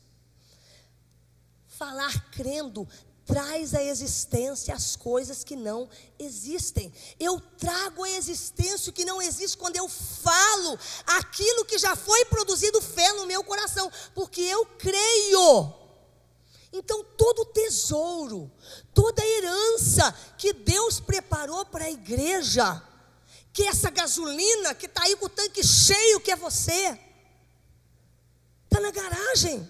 Falar 1.67 2.29
crendo 2.31 2.87
traz 3.27 3.73
à 3.73 3.83
existência 3.83 4.73
as 4.73 4.95
coisas 4.95 5.43
que 5.43 5.55
não 5.55 5.89
existem. 6.17 6.91
Eu 7.19 7.41
trago 7.57 8.03
à 8.03 8.09
existência 8.09 8.89
o 8.89 8.93
que 8.93 9.03
não 9.03 9.21
existe 9.21 9.57
quando 9.57 9.75
eu 9.75 9.87
falo 9.89 10.79
aquilo 11.05 11.65
que 11.65 11.77
já 11.77 11.95
foi 11.95 12.23
produzido 12.25 12.81
fé 12.81 13.11
no 13.13 13.25
meu 13.25 13.43
coração, 13.43 13.91
porque 14.15 14.41
eu 14.41 14.65
creio. 14.65 15.73
Então, 16.71 17.03
todo 17.17 17.45
tesouro, 17.45 18.49
toda 18.93 19.25
herança 19.25 20.11
que 20.37 20.53
Deus 20.53 20.99
preparou 20.99 21.65
para 21.65 21.85
a 21.85 21.91
igreja, 21.91 22.81
que 23.51 23.63
essa 23.63 23.89
gasolina 23.89 24.73
que 24.73 24.85
está 24.85 25.03
aí 25.03 25.15
com 25.17 25.25
o 25.25 25.29
tanque 25.29 25.63
cheio, 25.63 26.21
que 26.21 26.31
é 26.31 26.35
você, 26.35 26.97
Está 28.67 28.79
na 28.79 28.91
garagem. 28.91 29.69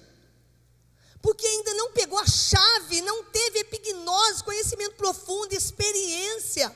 Porque 1.22 1.46
ainda 1.46 1.74
não 1.74 1.92
pegou 1.92 2.18
a 2.20 2.28
chave, 2.28 3.02
não 3.02 3.24
teve 3.24 3.60
epignose, 3.60 4.44
conhecimento 4.44 4.96
profundo, 4.96 5.54
experiência 5.54 6.76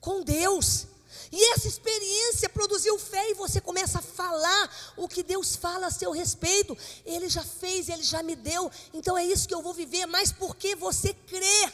com 0.00 0.22
Deus. 0.22 0.86
E 1.32 1.52
essa 1.52 1.66
experiência 1.66 2.48
produziu 2.48 2.98
fé 2.98 3.30
e 3.30 3.34
você 3.34 3.60
começa 3.60 3.98
a 3.98 4.02
falar 4.02 4.94
o 4.96 5.08
que 5.08 5.22
Deus 5.22 5.56
fala 5.56 5.88
a 5.88 5.90
seu 5.90 6.12
respeito. 6.12 6.76
Ele 7.04 7.28
já 7.28 7.42
fez, 7.42 7.88
ele 7.88 8.02
já 8.02 8.22
me 8.22 8.36
deu. 8.36 8.70
Então 8.94 9.18
é 9.18 9.24
isso 9.24 9.48
que 9.48 9.54
eu 9.54 9.62
vou 9.62 9.74
viver, 9.74 10.06
mas 10.06 10.30
porque 10.32 10.74
você 10.74 11.12
crê. 11.12 11.72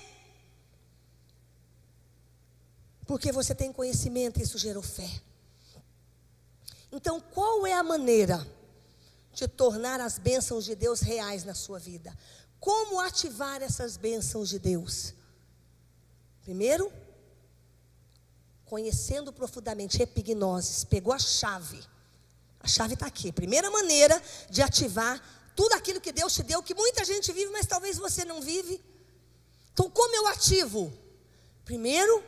Porque 3.06 3.30
você 3.30 3.54
tem 3.54 3.72
conhecimento, 3.72 4.40
isso 4.40 4.56
gerou 4.56 4.82
fé. 4.82 5.10
Então, 6.90 7.20
qual 7.20 7.66
é 7.66 7.74
a 7.74 7.82
maneira? 7.82 8.46
De 9.32 9.48
tornar 9.48 10.00
as 10.00 10.18
bênçãos 10.18 10.64
de 10.64 10.74
Deus 10.74 11.00
reais 11.00 11.44
na 11.44 11.54
sua 11.54 11.78
vida. 11.78 12.16
Como 12.60 13.00
ativar 13.00 13.62
essas 13.62 13.96
bênçãos 13.96 14.48
de 14.48 14.58
Deus? 14.58 15.14
Primeiro, 16.42 16.92
conhecendo 18.66 19.32
profundamente 19.32 20.02
epignoses, 20.02 20.84
pegou 20.84 21.12
a 21.12 21.18
chave. 21.18 21.82
A 22.60 22.68
chave 22.68 22.94
está 22.94 23.06
aqui. 23.06 23.32
Primeira 23.32 23.70
maneira 23.70 24.22
de 24.50 24.62
ativar 24.62 25.20
tudo 25.56 25.74
aquilo 25.74 26.00
que 26.00 26.12
Deus 26.12 26.32
te 26.34 26.42
deu, 26.42 26.62
que 26.62 26.74
muita 26.74 27.04
gente 27.04 27.32
vive, 27.32 27.50
mas 27.50 27.66
talvez 27.66 27.96
você 27.96 28.24
não 28.24 28.40
vive. 28.40 28.80
Então, 29.72 29.90
como 29.90 30.14
eu 30.14 30.26
ativo? 30.28 30.92
Primeiro, 31.64 32.22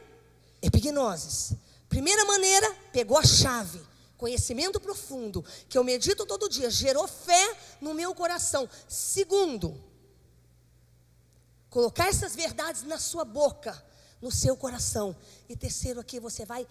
epignoses. 0.63 1.53
Primeira 1.89 2.25
maneira, 2.25 2.75
pegou 2.93 3.19
a 3.19 3.25
chave 3.25 3.81
conhecimento 4.17 4.81
profundo, 4.81 5.45
que 5.69 5.77
eu 5.77 5.85
medito 5.85 6.27
todo 6.27 6.49
dia, 6.49 6.71
gerou 6.71 7.07
fé 7.07 7.57
no 7.81 7.95
meu 7.95 8.15
coração. 8.15 8.69
Segundo, 8.89 9.83
colocar 11.69 12.09
essas 12.09 12.35
verdades 12.35 12.83
na 12.85 12.99
sua 12.99 13.25
boca, 13.25 13.85
no 14.21 14.31
seu 14.31 14.57
coração. 14.57 15.17
E 15.49 15.57
terceiro, 15.57 16.01
aqui 16.01 16.21
você 16.21 16.45
vai 16.45 16.67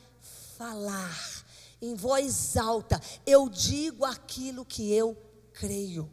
falar 0.57 1.45
em 1.81 1.95
voz 1.95 2.55
alta. 2.57 3.01
Eu 3.25 3.49
digo 3.49 4.05
aquilo 4.05 4.65
que 4.65 4.91
eu 4.93 5.15
creio. 5.53 6.11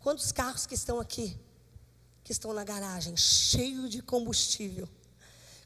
Quantos 0.00 0.32
carros 0.32 0.66
que 0.66 0.74
estão 0.74 1.00
aqui, 1.00 1.38
que 2.22 2.32
estão 2.32 2.52
na 2.52 2.64
garagem, 2.64 3.16
cheio 3.16 3.88
de 3.88 4.02
combustível, 4.02 4.88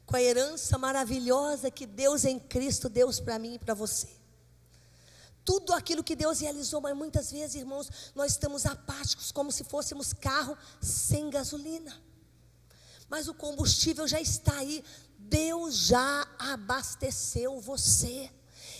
com 0.05 0.15
a 0.15 0.21
herança 0.21 0.77
maravilhosa 0.77 1.71
que 1.71 1.85
Deus 1.85 2.25
em 2.25 2.39
Cristo 2.39 2.89
deu 2.89 3.11
para 3.23 3.39
mim 3.39 3.55
e 3.55 3.59
para 3.59 3.73
você 3.73 4.20
tudo 5.43 5.73
aquilo 5.73 6.03
que 6.03 6.15
Deus 6.15 6.39
realizou, 6.39 6.81
mas 6.81 6.95
muitas 6.95 7.31
vezes, 7.31 7.55
irmãos, 7.55 7.89
nós 8.13 8.33
estamos 8.33 8.65
apáticos, 8.65 9.31
como 9.31 9.51
se 9.51 9.63
fôssemos 9.63 10.13
carro 10.13 10.57
sem 10.81 11.29
gasolina. 11.29 11.95
Mas 13.09 13.27
o 13.27 13.33
combustível 13.33 14.07
já 14.07 14.21
está 14.21 14.57
aí, 14.57 14.83
Deus 15.17 15.75
já 15.75 16.27
abasteceu 16.39 17.59
você. 17.59 18.29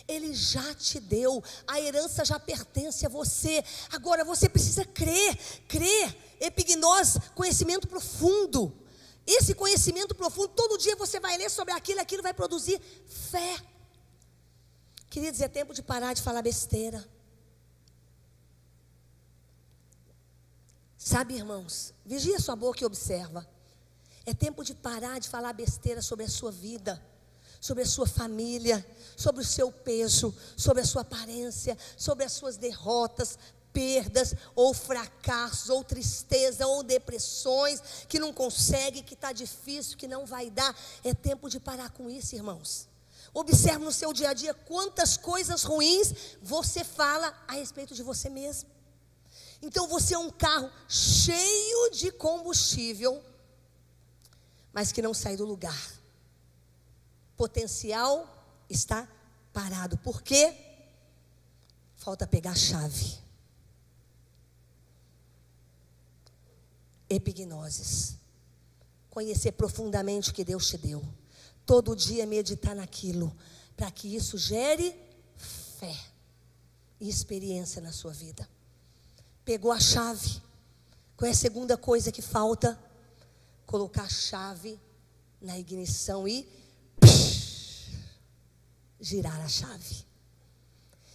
Ele 0.08 0.34
já 0.34 0.74
te 0.74 1.00
deu, 1.00 1.44
a 1.68 1.80
herança 1.80 2.26
já 2.26 2.40
pertence 2.40 3.06
a 3.06 3.10
você. 3.10 3.64
Agora 3.92 4.24
você 4.24 4.48
precisa 4.50 4.86
crer, 4.86 5.38
crer, 5.68 6.18
epignose, 6.40 7.20
conhecimento 7.36 7.88
profundo. 7.88 8.74
Esse 9.26 9.54
conhecimento 9.54 10.16
profundo, 10.16 10.50
todo 10.50 10.78
dia 10.78 10.96
você 10.96 11.20
vai 11.20 11.38
ler 11.38 11.50
sobre 11.50 11.74
aquilo, 11.74 12.00
aquilo 12.02 12.24
vai 12.24 12.34
produzir 12.34 12.82
fé. 13.06 13.71
Queridos, 15.12 15.42
é 15.42 15.50
tempo 15.50 15.74
de 15.74 15.84
parar 15.84 16.14
de 16.14 16.22
falar 16.22 16.42
besteira. 16.42 17.06
Sabe, 20.98 21.36
irmãos, 21.36 21.94
vigia 22.06 22.40
sua 22.40 22.56
boca 22.56 22.82
e 22.82 22.86
observa. 22.86 23.46
É 24.26 24.34
tempo 24.34 24.64
de 24.64 24.74
parar 24.74 25.20
de 25.20 25.28
falar 25.28 25.52
besteira 25.52 26.02
sobre 26.02 26.24
a 26.24 26.30
sua 26.30 26.50
vida, 26.50 27.04
sobre 27.60 27.84
a 27.84 27.86
sua 27.86 28.08
família, 28.08 28.86
sobre 29.18 29.42
o 29.42 29.46
seu 29.46 29.70
peso, 29.70 30.34
sobre 30.56 30.82
a 30.82 30.86
sua 30.86 31.02
aparência, 31.02 31.78
sobre 31.98 32.24
as 32.24 32.32
suas 32.32 32.56
derrotas, 32.56 33.38
perdas, 33.74 34.34
ou 34.56 34.74
fracassos, 34.74 35.70
ou 35.70 35.84
tristeza, 35.84 36.66
ou 36.66 36.84
depressões, 36.84 37.82
que 38.08 38.18
não 38.18 38.32
consegue, 38.32 39.04
que 39.04 39.14
está 39.14 39.34
difícil, 39.34 39.98
que 39.98 40.08
não 40.08 40.26
vai 40.26 40.50
dar. 40.50 40.74
É 41.04 41.14
tempo 41.14 41.50
de 41.50 41.60
parar 41.60 41.90
com 41.90 42.10
isso, 42.10 42.34
irmãos. 42.34 42.90
Observe 43.34 43.86
no 43.86 43.92
seu 43.92 44.12
dia 44.12 44.30
a 44.30 44.34
dia 44.34 44.54
quantas 44.54 45.16
coisas 45.16 45.64
ruins 45.64 46.38
você 46.42 46.84
fala 46.84 47.34
a 47.48 47.54
respeito 47.54 47.96
de 47.96 48.04
você 48.04 48.30
mesmo. 48.30 48.70
Então 49.62 49.88
você 49.88 50.16
é 50.16 50.18
um 50.18 50.30
carro 50.30 50.70
cheio 50.88 51.92
de 51.92 52.12
combustível, 52.12 53.24
mas 54.74 54.92
que 54.92 55.02
não 55.02 55.14
sai 55.14 55.38
do 55.38 55.46
lugar. 55.46 56.00
potencial 57.38 58.28
está 58.70 59.08
parado. 59.52 59.98
Por 59.98 60.22
quê? 60.22 60.56
Falta 61.96 62.28
pegar 62.28 62.52
a 62.52 62.56
chave. 62.56 63.18
Epignoses. 67.10 68.16
Conhecer 69.10 69.54
profundamente 69.54 70.30
o 70.30 70.34
que 70.34 70.44
Deus 70.44 70.68
te 70.68 70.78
deu. 70.78 71.04
Todo 71.72 71.96
dia 71.96 72.26
meditar 72.26 72.76
naquilo, 72.76 73.34
para 73.78 73.90
que 73.90 74.14
isso 74.14 74.38
gere 74.38 74.94
fé 75.38 75.98
e 77.00 77.08
experiência 77.08 77.82
na 77.82 77.94
sua 77.94 78.12
vida. 78.12 78.46
Pegou 79.46 79.72
a 79.72 79.80
chave. 79.80 80.42
Qual 81.16 81.30
é 81.30 81.32
a 81.32 81.34
segunda 81.34 81.78
coisa 81.78 82.12
que 82.12 82.22
falta? 82.22 82.78
Colocar 83.66 84.04
a 84.04 84.10
chave 84.10 84.78
na 85.42 85.58
ignição 85.58 86.28
e 86.28 86.46
girar 89.00 89.40
a 89.40 89.48
chave. 89.48 90.06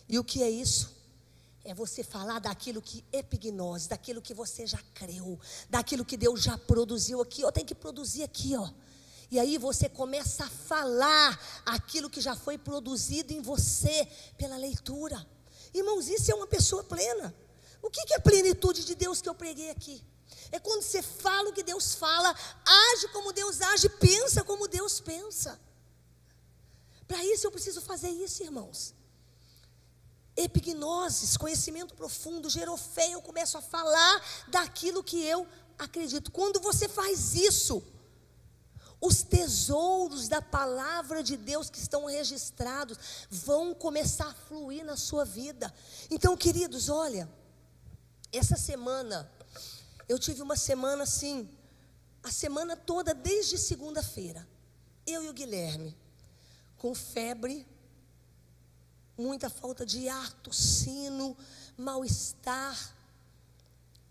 E 0.08 0.18
o 0.18 0.24
que 0.24 0.42
é 0.42 0.48
isso? 0.48 0.90
É 1.64 1.74
você 1.74 2.02
falar 2.02 2.38
daquilo 2.38 2.80
que 2.80 3.04
epignose, 3.12 3.90
daquilo 3.90 4.22
que 4.22 4.32
você 4.32 4.66
já 4.66 4.82
creu, 4.94 5.38
daquilo 5.68 6.02
que 6.02 6.16
Deus 6.16 6.42
já 6.42 6.56
produziu 6.56 7.20
aqui. 7.20 7.42
Eu 7.42 7.52
tenho 7.52 7.66
que 7.66 7.74
produzir 7.74 8.22
aqui, 8.22 8.56
ó. 8.56 8.72
E 9.30 9.38
aí 9.38 9.58
você 9.58 9.88
começa 9.88 10.44
a 10.44 10.50
falar 10.50 11.62
aquilo 11.64 12.08
que 12.08 12.20
já 12.20 12.36
foi 12.36 12.56
produzido 12.56 13.32
em 13.32 13.40
você 13.40 14.06
pela 14.38 14.56
leitura. 14.56 15.26
Irmãos, 15.74 16.08
isso 16.08 16.30
é 16.30 16.34
uma 16.34 16.46
pessoa 16.46 16.84
plena. 16.84 17.34
O 17.82 17.90
que 17.90 18.12
é 18.12 18.16
a 18.16 18.20
plenitude 18.20 18.84
de 18.84 18.94
Deus 18.94 19.20
que 19.20 19.28
eu 19.28 19.34
preguei 19.34 19.70
aqui? 19.70 20.02
É 20.52 20.58
quando 20.58 20.82
você 20.82 21.02
fala 21.02 21.50
o 21.50 21.52
que 21.52 21.62
Deus 21.62 21.94
fala, 21.94 22.34
age 22.64 23.08
como 23.08 23.32
Deus 23.32 23.60
age, 23.60 23.88
pensa 23.88 24.44
como 24.44 24.68
Deus 24.68 25.00
pensa. 25.00 25.60
Para 27.06 27.24
isso 27.24 27.46
eu 27.46 27.50
preciso 27.50 27.80
fazer 27.80 28.10
isso, 28.10 28.42
irmãos. 28.42 28.94
Epignoses, 30.36 31.36
conhecimento 31.36 31.94
profundo, 31.94 32.50
gerou 32.50 32.76
fé, 32.76 33.10
eu 33.10 33.22
começo 33.22 33.56
a 33.58 33.62
falar 33.62 34.22
daquilo 34.48 35.02
que 35.02 35.22
eu 35.22 35.46
acredito. 35.78 36.30
Quando 36.30 36.60
você 36.60 36.88
faz 36.88 37.34
isso, 37.34 37.82
os 39.00 39.22
tesouros 39.22 40.28
da 40.28 40.40
palavra 40.40 41.22
de 41.22 41.36
Deus 41.36 41.68
que 41.68 41.78
estão 41.78 42.06
registrados 42.06 42.98
vão 43.30 43.74
começar 43.74 44.28
a 44.28 44.34
fluir 44.34 44.84
na 44.84 44.96
sua 44.96 45.24
vida. 45.24 45.72
Então, 46.10 46.36
queridos, 46.36 46.88
olha, 46.88 47.28
essa 48.32 48.56
semana, 48.56 49.30
eu 50.08 50.18
tive 50.18 50.42
uma 50.42 50.56
semana 50.56 51.02
assim, 51.02 51.48
a 52.22 52.30
semana 52.30 52.76
toda, 52.76 53.14
desde 53.14 53.58
segunda-feira, 53.58 54.46
eu 55.06 55.22
e 55.22 55.28
o 55.28 55.32
Guilherme, 55.32 55.96
com 56.78 56.94
febre, 56.94 57.66
muita 59.16 59.48
falta 59.48 59.86
de 59.86 60.08
ar, 60.08 60.32
tossino, 60.34 61.36
mal-estar, 61.76 62.96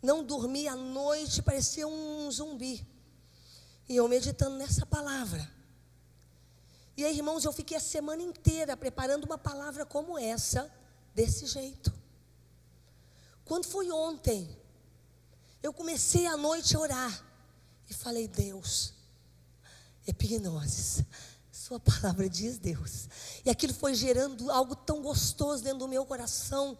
não 0.02 0.24
dormi 0.24 0.67
à 0.67 0.76
noite, 0.76 1.41
parecia 1.41 1.88
um 1.88 2.30
zumbi. 2.32 2.86
E 3.88 3.95
eu 3.95 4.08
meditando 4.08 4.58
nessa 4.58 4.86
palavra. 4.86 5.50
E 6.98 7.04
aí, 7.04 7.17
irmãos, 7.17 7.43
eu 7.43 7.52
fiquei 7.52 7.76
a 7.76 7.80
semana 7.80 8.21
inteira 8.21 8.78
preparando 8.78 9.26
uma 9.26 9.38
palavra 9.38 9.86
como 9.86 10.17
essa, 10.17 10.71
desse 11.13 11.45
jeito. 11.45 11.93
Quando 13.43 13.65
foi 13.65 13.91
ontem, 13.91 14.58
eu 15.62 15.74
comecei 15.74 16.26
à 16.26 16.38
noite 16.38 16.76
a 16.76 16.80
orar 16.80 17.26
e 17.89 17.93
falei: 17.93 18.28
Deus, 18.28 18.93
epignoses, 20.08 21.04
Sua 21.52 21.80
palavra 21.80 22.30
diz 22.30 22.58
Deus. 22.58 23.10
E 23.43 23.50
aquilo 23.50 23.74
foi 23.74 23.95
gerando 23.95 24.52
algo 24.52 24.76
tão 24.76 25.02
gostoso 25.02 25.63
dentro 25.63 25.80
do 25.80 25.88
meu 25.88 26.06
coração. 26.06 26.78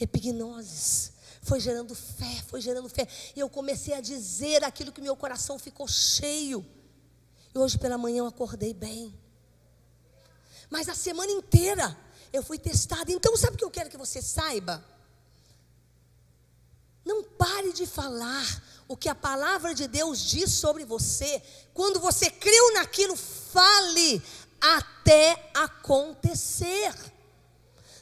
Epignoses. 0.00 1.11
Foi 1.42 1.58
gerando 1.58 1.94
fé, 1.94 2.42
foi 2.46 2.60
gerando 2.60 2.88
fé. 2.88 3.06
E 3.34 3.40
eu 3.40 3.48
comecei 3.50 3.94
a 3.94 4.00
dizer 4.00 4.62
aquilo 4.62 4.92
que 4.92 5.00
meu 5.00 5.16
coração 5.16 5.58
ficou 5.58 5.88
cheio. 5.88 6.64
E 7.52 7.58
hoje 7.58 7.76
pela 7.76 7.98
manhã 7.98 8.18
eu 8.18 8.26
acordei 8.26 8.72
bem. 8.72 9.12
Mas 10.70 10.88
a 10.88 10.94
semana 10.94 11.32
inteira 11.32 11.98
eu 12.32 12.42
fui 12.42 12.58
testada. 12.58 13.10
Então, 13.10 13.36
sabe 13.36 13.56
o 13.56 13.58
que 13.58 13.64
eu 13.64 13.70
quero 13.70 13.90
que 13.90 13.98
você 13.98 14.22
saiba? 14.22 14.82
Não 17.04 17.24
pare 17.24 17.72
de 17.72 17.86
falar 17.86 18.62
o 18.86 18.96
que 18.96 19.08
a 19.08 19.14
palavra 19.14 19.74
de 19.74 19.88
Deus 19.88 20.20
diz 20.20 20.52
sobre 20.52 20.84
você. 20.84 21.42
Quando 21.74 21.98
você 21.98 22.30
creu 22.30 22.74
naquilo, 22.74 23.16
fale 23.16 24.22
até 24.60 25.50
acontecer. 25.52 26.94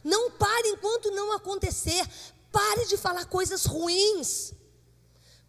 Não 0.05 0.31
pare 0.33 0.69
enquanto 0.69 1.11
não 1.11 1.33
acontecer. 1.33 2.07
Pare 2.53 2.87
de 2.87 2.97
falar 2.97 3.25
coisas 3.27 3.65
ruins. 3.65 4.53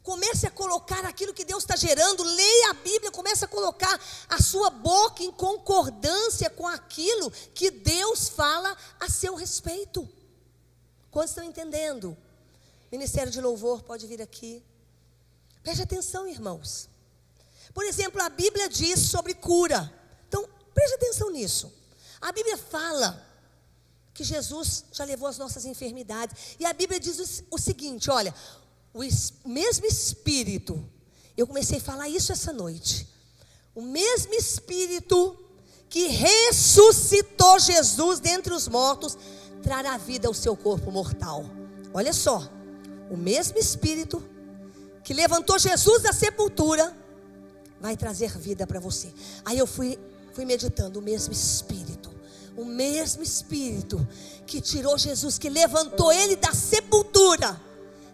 Comece 0.04 0.48
a 0.48 0.52
colocar 0.52 1.06
aquilo 1.06 1.34
que 1.34 1.46
Deus 1.46 1.64
está 1.64 1.76
gerando. 1.76 2.24
Leia 2.24 2.72
a 2.72 2.74
Bíblia, 2.74 3.12
comece 3.12 3.46
a 3.46 3.48
colocar 3.48 4.00
a 4.28 4.42
sua 4.42 4.70
boca 4.70 5.24
em 5.24 5.32
concordância 5.32 6.50
com 6.50 6.68
aquilo 6.68 7.30
que 7.54 7.70
Deus 7.70 8.30
fala 8.30 8.76
a 9.00 9.10
seu 9.10 9.36
respeito. 9.36 10.08
Quantos 11.12 11.32
estão 11.32 11.44
entendendo? 11.44 12.18
Ministério 12.92 13.32
de 13.32 13.40
Louvor 13.40 13.84
pode 13.84 14.08
vir 14.08 14.22
aqui. 14.22 14.64
Preste 15.62 15.84
atenção, 15.84 16.28
irmãos. 16.28 16.90
Por 17.74 17.86
exemplo, 17.86 18.22
a 18.22 18.30
Bíblia 18.30 18.68
diz 18.68 19.00
sobre 19.00 19.34
cura. 19.34 19.94
Então, 20.28 20.48
preste 20.74 20.96
atenção 20.96 21.30
nisso. 21.30 21.72
A 22.20 22.32
Bíblia 22.32 22.58
fala 22.58 23.24
que 24.22 24.28
Jesus 24.28 24.86
já 24.92 25.04
levou 25.04 25.28
as 25.28 25.40
nossas 25.40 25.66
enfermidades. 25.66 26.56
E 26.60 26.66
a 26.66 26.72
Bíblia 26.74 27.00
diz 27.00 27.44
o, 27.50 27.58
seguinte: 27.58 28.12
olha, 28.12 28.34
o 28.94 29.02
mesmo 29.50 29.86
Espírito, 29.88 30.84
eu 31.36 31.48
comecei 31.48 31.80
a 31.80 31.82
falar 31.82 32.08
isso 32.08 32.32
essa 32.32 32.54
noite. 32.54 33.08
O 33.74 33.82
mesmo 33.82 34.34
Espírito 34.36 35.36
que 35.90 36.08
ressuscitou 36.08 37.60
Jesus 37.60 38.20
dentre 38.20 38.54
os 38.54 38.68
mortos, 38.68 39.18
trará 39.64 39.98
vida 39.98 40.28
ao 40.28 40.34
seu 40.34 40.56
corpo 40.56 40.92
mortal. 40.92 41.44
Olha 41.94 42.14
só 42.14 42.48
o 43.10 43.18
mesmo 43.18 43.58
Espírito 43.58 44.24
que 45.04 45.14
levantou 45.14 45.58
Jesus 45.58 46.04
da 46.04 46.14
sepultura 46.14 46.96
vai 47.80 47.98
trazer 47.98 48.38
vida 48.38 48.68
para 48.68 48.80
você. 48.80 49.12
Aí 49.44 49.58
eu 49.58 49.66
fui, 49.66 49.98
fui 50.34 50.46
meditando, 50.46 51.00
o 51.00 51.02
mesmo 51.02 51.34
Espírito, 51.34 51.91
o 52.56 52.66
mesmo 52.66 53.24
Espírito 53.24 54.06
que 54.46 54.62
tirou 54.62 54.98
Jesus, 54.98 55.38
que 55.38 55.50
levantou 55.50 56.12
ele 56.12 56.36
da 56.36 56.52
sepultura, 56.52 57.60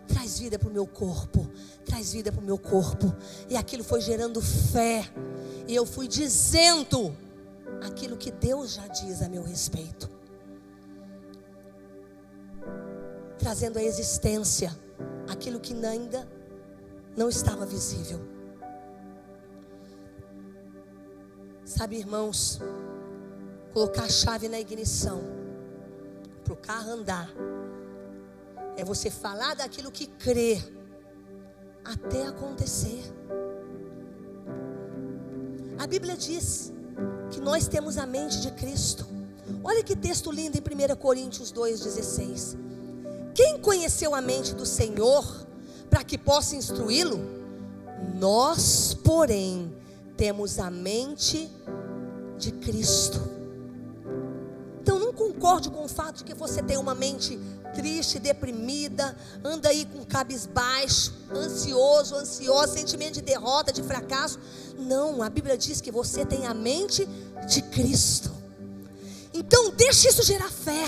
traz 0.07 0.39
vida 0.39 0.57
para 0.59 0.69
o 0.69 0.73
meu 0.73 0.85
corpo, 0.85 1.47
traz 1.85 2.13
vida 2.13 2.31
para 2.31 2.41
o 2.41 2.45
meu 2.45 2.57
corpo. 2.57 3.13
E 3.49 3.55
aquilo 3.55 3.83
foi 3.83 4.01
gerando 4.01 4.41
fé, 4.41 5.09
e 5.67 5.75
eu 5.75 5.85
fui 5.85 6.07
dizendo 6.07 7.15
aquilo 7.81 8.17
que 8.17 8.31
Deus 8.31 8.73
já 8.73 8.87
diz 8.87 9.21
a 9.21 9.29
meu 9.29 9.43
respeito. 9.43 10.09
Trazendo 13.39 13.77
a 13.77 13.83
existência 13.83 14.75
aquilo 15.27 15.59
que 15.59 15.73
ainda 15.85 16.27
não 17.15 17.29
estava 17.29 17.65
visível. 17.65 18.19
Sabe, 21.65 21.97
irmãos, 21.97 22.59
colocar 23.77 24.05
a 24.05 24.09
chave 24.09 24.49
na 24.49 24.59
ignição 24.59 25.21
para 26.43 26.51
o 26.51 26.55
carro 26.55 26.93
andar 26.93 27.31
é 28.75 28.83
você 28.83 29.11
falar 29.11 29.55
daquilo 29.55 29.91
que 29.91 30.07
crê 30.07 30.59
até 31.85 32.25
acontecer. 32.25 33.03
A 35.77 35.85
Bíblia 35.85 36.17
diz 36.17 36.73
que 37.29 37.39
nós 37.39 37.67
temos 37.67 37.99
a 37.99 38.07
mente 38.07 38.41
de 38.41 38.49
Cristo. 38.53 39.05
Olha 39.63 39.83
que 39.83 39.95
texto 39.95 40.31
lindo 40.31 40.57
em 40.57 40.93
1 40.93 40.95
Coríntios 40.95 41.53
2,16. 41.53 42.57
Quem 43.35 43.59
conheceu 43.59 44.15
a 44.15 44.21
mente 44.21 44.55
do 44.55 44.65
Senhor 44.65 45.23
para 45.87 46.03
que 46.03 46.17
possa 46.17 46.55
instruí-lo? 46.55 47.19
Nós, 48.15 48.95
porém, 48.95 49.71
temos 50.17 50.57
a 50.57 50.71
mente 50.71 51.47
de 52.39 52.51
Cristo. 52.53 53.36
Concorde 55.47 55.69
com 55.69 55.85
o 55.85 55.87
fato 55.87 56.17
de 56.17 56.23
que 56.25 56.33
você 56.33 56.61
tem 56.61 56.75
uma 56.75 56.93
mente 56.93 57.39
triste, 57.73 58.19
deprimida, 58.19 59.15
anda 59.41 59.69
aí 59.69 59.85
com 59.85 60.03
cabisbaixo, 60.03 61.13
ansioso, 61.31 62.15
ansiosa, 62.15 62.73
sentimento 62.73 63.13
de 63.13 63.21
derrota, 63.21 63.71
de 63.71 63.81
fracasso. 63.81 64.37
Não, 64.77 65.23
a 65.23 65.29
Bíblia 65.29 65.57
diz 65.57 65.79
que 65.79 65.89
você 65.89 66.25
tem 66.25 66.45
a 66.45 66.53
mente 66.53 67.07
de 67.47 67.61
Cristo. 67.61 68.29
Então 69.33 69.71
deixe 69.71 70.09
isso 70.09 70.21
gerar 70.21 70.51
fé. 70.51 70.83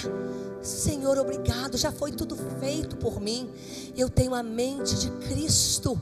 Senhor, 0.61 1.17
obrigado, 1.17 1.77
já 1.77 1.93
foi 1.93 2.11
tudo 2.11 2.35
feito 2.59 2.97
por 2.97 3.21
mim. 3.21 3.49
Eu 3.95 4.09
tenho 4.09 4.35
a 4.35 4.43
mente 4.43 4.93
de 4.97 5.09
Cristo. 5.29 5.97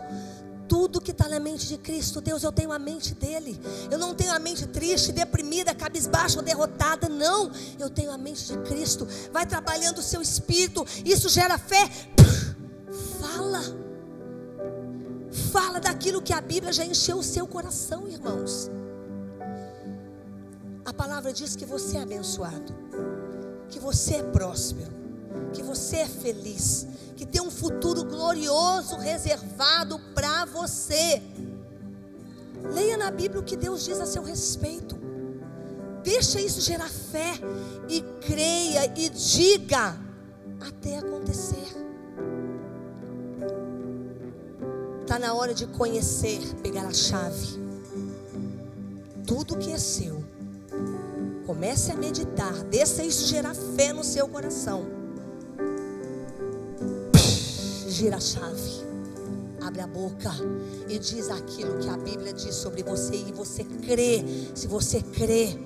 Tudo 0.68 1.02
que 1.02 1.12
está 1.12 1.28
na 1.28 1.40
mente 1.40 1.68
de 1.68 1.78
Cristo. 1.78 2.22
Deus, 2.22 2.44
eu 2.44 2.52
tenho 2.52 2.72
a 2.72 2.80
mente 2.80 3.14
dele. 3.16 3.60
Eu 3.90 3.98
não 3.98 4.14
tenho 4.14 4.34
a 4.34 4.40
mente 4.40 4.66
triste, 4.68 5.12
deprimida, 5.12 5.74
cabisbaixa 5.74 6.40
ou 6.40 6.44
derrotada. 6.44 7.08
Não, 7.10 7.52
eu 7.80 7.90
tenho 7.90 8.12
a 8.12 8.18
mente 8.18 8.46
de 8.46 8.58
Cristo. 8.60 9.08
Vai 9.32 9.46
trabalhando 9.46 10.00
o 10.00 10.04
seu 10.04 10.22
espírito. 10.22 10.86
Isso 11.06 11.30
gera 11.30 11.58
fé. 11.58 11.90
Fala. 13.20 13.62
Fala 15.52 15.80
daquilo 15.80 16.22
que 16.22 16.34
a 16.34 16.42
Bíblia 16.42 16.74
já 16.74 16.86
encheu 16.86 17.18
o 17.18 17.24
seu 17.24 17.48
coração, 17.48 18.08
irmãos. 18.08 18.70
A 20.86 20.94
palavra 20.94 21.34
diz 21.34 21.56
que 21.56 21.66
você 21.66 21.98
é 21.98 22.02
abençoado, 22.02 22.74
que 23.70 23.78
você 23.78 24.16
é 24.16 24.24
próspero, 24.24 24.97
que 25.54 25.64
você 25.64 25.98
é 25.98 26.08
feliz, 26.08 26.88
que 27.16 27.26
tem 27.26 27.42
um 27.42 27.50
futuro 27.50 28.04
glorioso 28.04 28.96
reservado 28.98 30.00
para 30.14 30.46
você. 30.46 31.22
Leia 32.74 32.98
na 32.98 33.10
Bíblia 33.10 33.42
o 33.42 33.44
que 33.44 33.56
Deus 33.56 33.84
diz 33.84 34.00
a 34.00 34.06
seu 34.06 34.24
respeito. 34.24 34.98
Deixa 36.04 36.40
isso 36.40 36.62
gerar 36.62 36.90
fé 36.90 37.34
e 37.90 38.02
creia 38.26 38.86
e 38.96 39.10
diga 39.10 39.98
até 40.62 41.00
acontecer. 41.00 41.68
Está 45.02 45.18
na 45.18 45.34
hora 45.34 45.54
de 45.54 45.66
conhecer, 45.68 46.40
pegar 46.62 46.86
a 46.86 46.94
chave. 46.94 47.60
Tudo 49.26 49.58
que 49.58 49.72
é 49.72 49.78
seu. 49.78 50.24
Comece 51.46 51.92
a 51.92 51.96
meditar, 51.96 52.54
deixa 52.66 53.04
isso 53.04 53.26
gerar 53.26 53.56
fé 53.56 53.94
no 53.94 54.04
seu 54.04 54.28
coração 54.28 54.97
gira 57.98 58.18
a 58.18 58.20
chave. 58.20 58.86
Abre 59.66 59.82
a 59.82 59.88
boca 59.88 60.32
e 60.88 61.00
diz 61.00 61.30
aquilo 61.30 61.80
que 61.80 61.90
a 61.90 61.98
Bíblia 61.98 62.32
diz 62.32 62.54
sobre 62.54 62.84
você 62.84 63.16
e 63.16 63.32
você 63.32 63.64
crê. 63.64 64.24
Se 64.54 64.68
você 64.68 65.02
crê, 65.02 65.58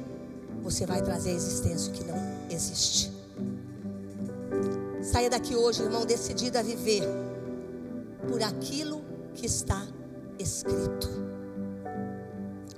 você 0.63 0.86
vai 0.86 1.01
trazer 1.01 1.32
a 1.32 1.34
existência 1.34 1.91
que 1.91 2.05
não 2.05 2.15
existe. 2.49 3.11
Saia 5.03 5.29
daqui 5.29 5.55
hoje, 5.55 5.84
irmão, 5.84 6.05
decidido 6.05 6.57
a 6.57 6.61
viver 6.61 7.03
por 8.29 8.41
aquilo 8.41 9.03
que 9.34 9.45
está 9.45 9.86
escrito. 10.39 11.09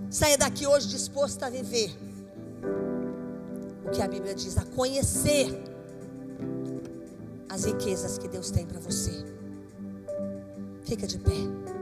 Saia 0.10 0.38
daqui 0.38 0.66
hoje 0.66 0.88
disposto 0.88 1.44
a 1.44 1.50
viver 1.50 1.92
o 3.86 3.92
que 3.92 4.02
a 4.02 4.08
Bíblia 4.08 4.34
diz, 4.34 4.58
a 4.58 4.66
conhecer 4.66 5.48
as 7.50 7.66
riquezas 7.66 8.18
que 8.18 8.28
Deus 8.28 8.50
tem 8.50 8.66
para 8.66 8.80
você. 8.80 9.33
Fica 10.94 11.08
de 11.08 11.18
pé. 11.18 11.73